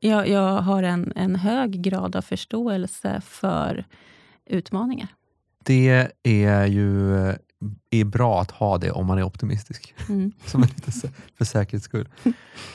Jag, 0.01 0.29
jag 0.29 0.61
har 0.61 0.83
en, 0.83 1.13
en 1.17 1.37
hög 1.37 1.83
grad 1.83 2.17
av 2.17 2.23
förståelse 2.23 3.21
för 3.25 3.85
utmaningar. 4.47 5.09
Det 5.65 6.11
är 6.23 6.67
ju 6.67 7.17
är 7.91 8.05
bra 8.05 8.41
att 8.41 8.51
ha 8.51 8.79
det 8.79 8.91
om 8.91 9.07
man 9.07 9.19
är 9.19 9.23
optimistisk. 9.23 9.95
Mm. 10.09 10.33
Som 10.47 10.63
är 10.63 10.67
lite 10.67 10.93
för 11.39 11.45
säkerhets 11.45 11.85
skull. 11.85 12.09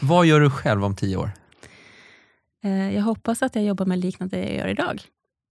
Vad 0.02 0.26
gör 0.26 0.40
du 0.40 0.50
själv 0.50 0.86
om 0.86 0.96
tio 0.96 1.18
år? 1.18 1.32
Eh, 2.64 2.96
jag 2.96 3.04
hoppas 3.04 3.42
att 3.42 3.56
jag 3.56 3.66
jobbar 3.66 3.86
med 3.86 4.00
liknande 4.00 4.38
det 4.38 4.46
jag 4.46 4.56
gör 4.56 4.68
idag. 4.68 5.02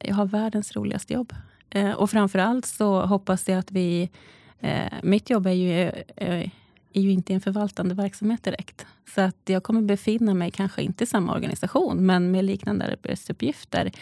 Jag 0.04 0.14
har 0.14 0.26
världens 0.26 0.76
roligaste 0.76 1.12
jobb. 1.12 1.33
Eh, 1.70 1.92
och 1.92 2.11
framförallt 2.11 2.66
så 2.66 3.06
hoppas 3.06 3.48
jag 3.48 3.59
att 3.59 3.72
vi... 3.72 4.11
Eh, 4.61 4.92
mitt 5.02 5.30
jobb 5.30 5.46
är 5.46 5.50
ju, 5.50 5.83
eh, 6.16 6.50
är 6.92 7.00
ju 7.00 7.11
inte 7.11 7.35
en 7.35 7.40
förvaltande 7.40 7.94
verksamhet 7.94 8.44
direkt. 8.44 8.87
Så 9.14 9.20
att 9.20 9.37
jag 9.44 9.62
kommer 9.62 9.83
befinna 9.83 10.35
mig, 10.35 10.50
kanske 10.50 10.83
inte 10.83 11.04
i 11.04 11.06
samma 11.06 11.35
organisation, 11.35 12.06
men 12.06 12.30
med 12.30 12.44
liknande 12.44 12.85
arbetsuppgifter. 12.85 13.92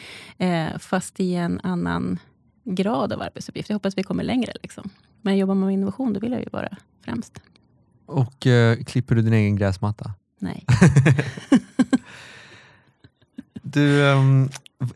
fast 0.79 1.21
i 1.21 1.35
en 1.35 1.61
annan 1.63 2.19
grad 2.65 3.13
av 3.13 3.23
arbetsuppgifter. 3.23 3.73
Jag 3.73 3.77
hoppas 3.77 3.99
vi 3.99 4.03
kommer 4.03 4.25
längre. 4.25 4.53
Liksom. 4.63 4.91
Men 5.23 5.37
jobbar 5.37 5.55
man 5.55 5.67
med 5.67 5.75
innovation, 5.75 6.13
då 6.13 6.21
vill 6.21 6.33
jag 6.33 6.41
ju 6.41 6.49
vara 6.53 6.77
främst. 7.05 7.41
Och 8.07 8.47
eh, 8.47 8.79
klipper 8.85 9.15
du 9.15 9.23
din 9.23 9.33
egen 9.33 9.57
gräsmatta? 9.57 10.11
Nej. 10.39 10.65
du, 13.79 14.03
um, 14.03 14.49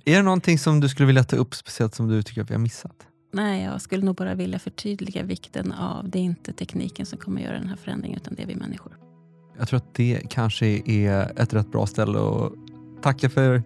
är 0.04 0.16
det 0.16 0.22
någonting 0.22 0.58
som 0.58 0.80
du 0.80 0.88
skulle 0.88 1.06
vilja 1.06 1.24
ta 1.24 1.36
upp 1.36 1.54
speciellt 1.54 1.94
som 1.94 2.08
du 2.08 2.22
tycker 2.22 2.42
att 2.42 2.50
vi 2.50 2.54
har 2.54 2.60
missat? 2.60 3.06
Nej, 3.32 3.64
jag 3.64 3.80
skulle 3.80 4.04
nog 4.04 4.16
bara 4.16 4.34
vilja 4.34 4.58
förtydliga 4.58 5.22
vikten 5.22 5.72
av 5.72 6.10
det 6.10 6.18
är 6.18 6.22
inte 6.22 6.52
tekniken 6.52 7.06
som 7.06 7.18
kommer 7.18 7.42
göra 7.42 7.58
den 7.58 7.68
här 7.68 7.76
förändringen 7.76 8.16
utan 8.16 8.34
det 8.34 8.42
är 8.42 8.46
vi 8.46 8.56
människor. 8.56 8.96
Jag 9.58 9.68
tror 9.68 9.76
att 9.76 9.94
det 9.94 10.20
kanske 10.30 10.66
är 10.86 11.40
ett 11.40 11.54
rätt 11.54 11.72
bra 11.72 11.86
ställe 11.86 12.18
att 12.18 12.52
tacka 13.02 13.30
för 13.30 13.62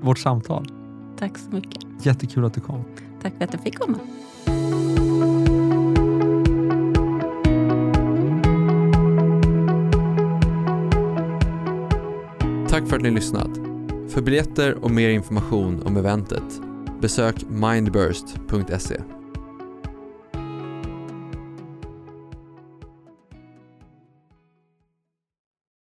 vårt 0.00 0.18
samtal. 0.18 0.66
Tack 1.18 1.38
så 1.38 1.50
mycket. 1.50 1.84
Jättekul 2.02 2.44
att 2.44 2.54
du 2.54 2.60
kom. 2.60 2.84
Tack 3.22 3.32
för 3.38 3.44
att 3.44 3.52
jag 3.52 3.62
fick 3.62 3.78
komma. 3.78 3.98
Tack 12.68 12.88
för 12.88 12.96
att 12.96 13.02
ni 13.02 13.10
lyssnat. 13.10 13.71
För 14.12 14.22
biljetter 14.22 14.84
och 14.84 14.90
mer 14.90 15.08
information 15.08 15.82
om 15.82 15.96
eventet 15.96 16.60
besök 17.00 17.44
mindburst.se. 17.48 18.96